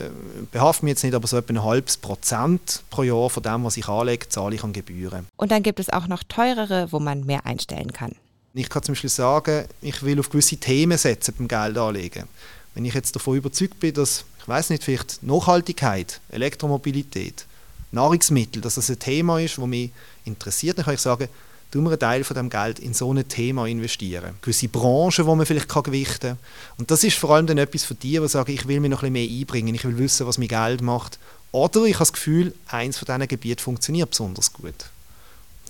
behaftet 0.52 0.84
mich 0.84 0.92
jetzt 0.92 1.04
nicht, 1.06 1.14
aber 1.14 1.28
so 1.28 1.38
etwa 1.38 1.54
ein 1.54 1.64
halbes 1.64 1.96
Prozent 1.96 2.84
pro 2.90 3.04
Jahr 3.04 3.30
von 3.30 3.42
dem, 3.42 3.64
was 3.64 3.78
ich 3.78 3.88
anlege, 3.88 4.28
zahle 4.28 4.56
ich 4.56 4.64
an 4.64 4.74
Gebühren. 4.74 5.28
Und 5.38 5.52
dann 5.52 5.64
gibt 5.64 5.80
es 5.80 5.90
auch 5.90 6.08
noch 6.08 6.24
teurere, 6.24 6.92
wo 6.92 7.00
man 7.00 7.26
mehr 7.26 7.46
einstellen 7.46 7.94
kann. 7.94 8.16
Ich 8.54 8.70
kann 8.70 8.84
zum 8.84 8.94
Beispiel 8.94 9.10
sagen, 9.10 9.66
ich 9.82 10.04
will 10.04 10.20
auf 10.20 10.30
gewisse 10.30 10.58
Themen 10.58 10.98
setzen 10.98 11.34
beim 11.38 11.48
Geld 11.48 11.78
anlegen. 11.78 12.28
Wenn 12.76 12.86
ich 12.86 12.94
jetzt 12.94 13.16
davon 13.16 13.38
überzeugt 13.38 13.80
bin, 13.80 13.94
dass 13.94 14.26
ich 14.46 14.48
weiß 14.48 14.70
nicht, 14.70 14.84
vielleicht 14.84 15.24
Nachhaltigkeit, 15.24 16.22
Elektromobilität, 16.30 17.48
Nahrungsmittel, 17.92 18.62
dass 18.62 18.76
das 18.76 18.90
ein 18.92 19.00
Thema 19.00 19.40
ist, 19.40 19.58
das 19.58 19.66
mich 19.66 19.90
interessiert, 20.26 20.78
dann 20.78 20.86
kann 20.86 20.94
ich 20.94 21.02
sagen, 21.02 21.30
tun 21.72 21.84
wir 21.84 21.92
einen 21.92 22.00
Teil 22.00 22.24
von 22.24 22.36
dem 22.36 22.50
Geld 22.50 22.78
in 22.80 22.94
so 22.94 23.12
ein 23.12 23.28
Thema 23.28 23.66
investieren. 23.66 24.36
Gewisse 24.42 24.68
Branchen, 24.68 25.26
die 25.26 25.36
man 25.36 25.46
vielleicht 25.46 25.70
kann 25.70 25.84
gewichten 25.84 26.38
kann. 26.38 26.40
Und 26.78 26.92
das 26.92 27.04
ist 27.04 27.18
vor 27.18 27.32
allem 27.32 27.48
dann 27.48 27.58
etwas 27.58 27.86
für 27.86 27.96
die, 27.96 28.20
die 28.20 28.28
sagen, 28.28 28.52
ich 28.52 28.68
will 28.68 28.80
mir 28.80 28.90
noch 28.90 29.04
ein 29.04 29.14
bisschen 29.14 29.30
mehr 29.32 29.40
einbringen, 29.40 29.74
ich 29.74 29.84
will 29.84 29.98
wissen, 29.98 30.28
was 30.28 30.38
mein 30.38 30.48
Geld 30.48 30.82
macht. 30.82 31.18
Oder 31.52 31.86
ich 31.86 31.96
habe 31.96 32.00
das 32.04 32.14
Gefühl, 32.14 32.54
eins 32.68 32.98
von 32.98 33.06
diesen 33.06 33.28
Gebieten 33.28 33.62
funktioniert 33.62 34.10
besonders 34.10 34.54
gut. 34.54 34.76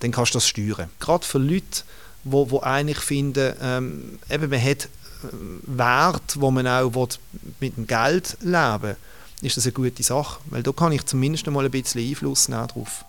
Dann 0.00 0.10
kannst 0.10 0.34
du 0.34 0.36
das 0.36 0.48
steuern. 0.48 0.90
Gerade 1.00 1.24
für 1.24 1.38
Leute, 1.38 1.84
die 2.24 2.62
eigentlich 2.62 2.98
finden, 2.98 3.54
ähm, 3.62 4.18
eben 4.28 4.50
man 4.50 4.62
hat 4.62 4.88
Wert, 5.66 6.40
wo 6.40 6.50
man 6.50 6.66
auch 6.66 7.08
mit 7.60 7.76
dem 7.76 7.86
Geld 7.86 8.36
leben 8.40 8.82
will, 8.82 8.96
ist 9.42 9.56
das 9.56 9.66
eine 9.66 9.72
gute 9.72 10.02
Sache, 10.02 10.40
weil 10.50 10.62
da 10.62 10.72
kann 10.72 10.92
ich 10.92 11.04
zumindest 11.04 11.46
einmal 11.46 11.64
ein 11.64 11.70
bisschen 11.70 12.00
Einfluss 12.00 12.48
nehmen 12.48 12.68
drauf. 12.68 13.04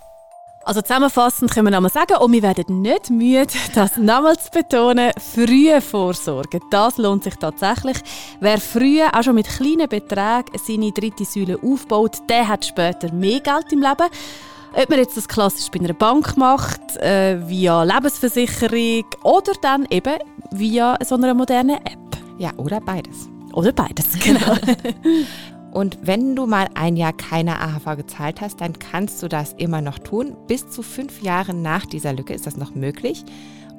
Also 0.68 0.82
zusammenfassend 0.82 1.50
können 1.50 1.68
wir 1.68 1.72
nochmal 1.72 1.92
sagen, 1.92 2.18
und 2.18 2.34
wir 2.34 2.42
werden 2.44 2.82
nicht 2.82 3.10
müde, 3.10 3.48
das 3.74 3.96
nochmal 3.96 4.38
zu 4.38 4.52
betonen, 4.52 5.12
frühe 5.34 5.80
Vorsorge, 5.80 6.60
das 6.70 6.98
lohnt 6.98 7.24
sich 7.24 7.36
tatsächlich. 7.36 7.98
Wer 8.42 8.60
früher 8.60 9.10
auch 9.14 9.24
schon 9.24 9.36
mit 9.36 9.48
kleinen 9.48 9.88
Beträgen 9.88 10.58
seine 10.62 10.92
dritte 10.92 11.24
Säule 11.24 11.58
aufbaut, 11.64 12.18
der 12.30 12.50
hat 12.50 12.66
später 12.66 13.14
mehr 13.14 13.40
Geld 13.40 13.72
im 13.72 13.82
Leben. 13.82 14.10
Ob 14.74 14.90
man 14.90 15.00
jetzt 15.00 15.18
das 15.18 15.28
klassisch 15.28 15.70
bei 15.72 15.80
einer 15.80 15.94
Bank 15.94 16.38
macht, 16.38 16.98
äh, 16.98 17.38
via 17.48 17.84
Lebensversicherung 17.84 19.06
oder 19.24 19.54
dann 19.62 19.88
eben 19.90 20.16
via 20.52 20.98
so 21.04 21.16
einer 21.16 21.34
modernen 21.34 21.78
App. 21.78 22.18
Ja, 22.38 22.52
oder 22.58 22.80
beides. 22.80 23.28
Oder 23.54 23.72
beides, 23.72 24.20
genau. 24.20 24.56
Und 25.72 25.98
wenn 26.02 26.36
du 26.36 26.46
mal 26.46 26.68
ein 26.76 26.96
Jahr 26.96 27.14
keine 27.14 27.60
AHV 27.60 27.98
gezahlt 27.98 28.42
hast, 28.42 28.62
dann 28.62 28.78
kannst 28.80 29.22
du 29.22 29.28
das 29.28 29.54
immer 29.54 29.82
noch 29.82 30.00
tun. 30.00 30.36
Bis 30.48 30.70
zu 30.70 30.82
fünf 30.82 31.22
Jahre 31.22 31.54
nach 31.54 31.86
dieser 31.86 32.14
Lücke 32.14 32.34
ist 32.34 32.48
das 32.48 32.58
noch 32.58 32.74
möglich. 32.74 33.24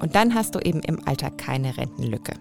Und 0.00 0.14
dann 0.14 0.34
hast 0.34 0.54
du 0.54 0.60
eben 0.60 0.80
im 0.80 1.00
Alter 1.06 1.30
keine 1.30 1.76
Rentenlücke. 1.76 2.34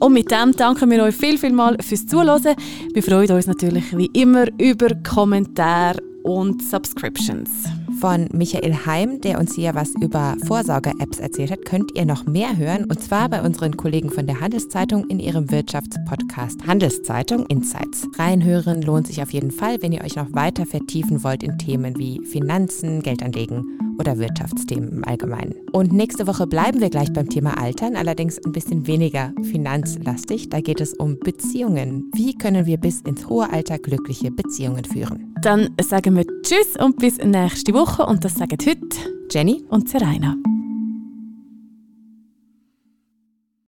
Und 0.00 0.14
mit 0.14 0.30
dem 0.30 0.52
danken 0.52 0.90
wir 0.90 1.02
euch 1.02 1.14
viel, 1.14 1.38
viel 1.38 1.52
mal 1.52 1.76
fürs 1.80 2.06
Zuhören. 2.06 2.56
Wir 2.92 3.02
freuen 3.02 3.30
uns 3.30 3.46
natürlich 3.46 3.96
wie 3.96 4.10
immer 4.14 4.46
über 4.58 4.88
Kommentare 4.96 6.11
und 6.22 6.62
Subscriptions. 6.62 7.50
Von 8.00 8.28
Michael 8.32 8.74
Heim, 8.86 9.20
der 9.20 9.38
uns 9.38 9.54
hier 9.54 9.74
was 9.74 9.94
über 10.00 10.36
Vorsorge-Apps 10.46 11.20
erzählt 11.20 11.50
hat, 11.50 11.64
könnt 11.64 11.92
ihr 11.94 12.04
noch 12.04 12.26
mehr 12.26 12.56
hören 12.56 12.84
und 12.84 13.00
zwar 13.00 13.28
bei 13.28 13.42
unseren 13.42 13.76
Kollegen 13.76 14.10
von 14.10 14.26
der 14.26 14.40
Handelszeitung 14.40 15.08
in 15.08 15.20
ihrem 15.20 15.50
Wirtschaftspodcast 15.50 16.66
Handelszeitung 16.66 17.46
Insights. 17.46 18.08
Reinhören 18.16 18.82
lohnt 18.82 19.06
sich 19.06 19.22
auf 19.22 19.32
jeden 19.32 19.50
Fall, 19.50 19.82
wenn 19.82 19.92
ihr 19.92 20.02
euch 20.02 20.16
noch 20.16 20.32
weiter 20.32 20.66
vertiefen 20.66 21.22
wollt 21.22 21.42
in 21.42 21.58
Themen 21.58 21.96
wie 21.98 22.24
Finanzen, 22.24 23.02
Geldanlegen 23.02 23.91
oder 23.98 24.18
Wirtschaftsthemen 24.18 24.90
im 24.90 25.04
Allgemeinen. 25.04 25.54
Und 25.72 25.92
nächste 25.92 26.26
Woche 26.26 26.46
bleiben 26.46 26.80
wir 26.80 26.90
gleich 26.90 27.12
beim 27.12 27.28
Thema 27.28 27.58
Altern, 27.58 27.96
allerdings 27.96 28.38
ein 28.44 28.52
bisschen 28.52 28.86
weniger 28.86 29.32
finanzlastig. 29.42 30.48
Da 30.48 30.60
geht 30.60 30.80
es 30.80 30.94
um 30.94 31.18
Beziehungen. 31.18 32.10
Wie 32.14 32.34
können 32.34 32.66
wir 32.66 32.76
bis 32.76 33.00
ins 33.02 33.28
hohe 33.28 33.50
Alter 33.50 33.78
glückliche 33.78 34.30
Beziehungen 34.30 34.84
führen? 34.84 35.34
Dann 35.42 35.70
sagen 35.80 36.16
wir 36.16 36.24
Tschüss 36.42 36.76
und 36.78 36.98
bis 36.98 37.18
nächste 37.18 37.72
Woche. 37.74 38.06
Und 38.06 38.24
das 38.24 38.34
sagen 38.34 38.58
heute 38.66 38.96
Jenny 39.30 39.64
und 39.68 39.88
Serena. 39.88 40.36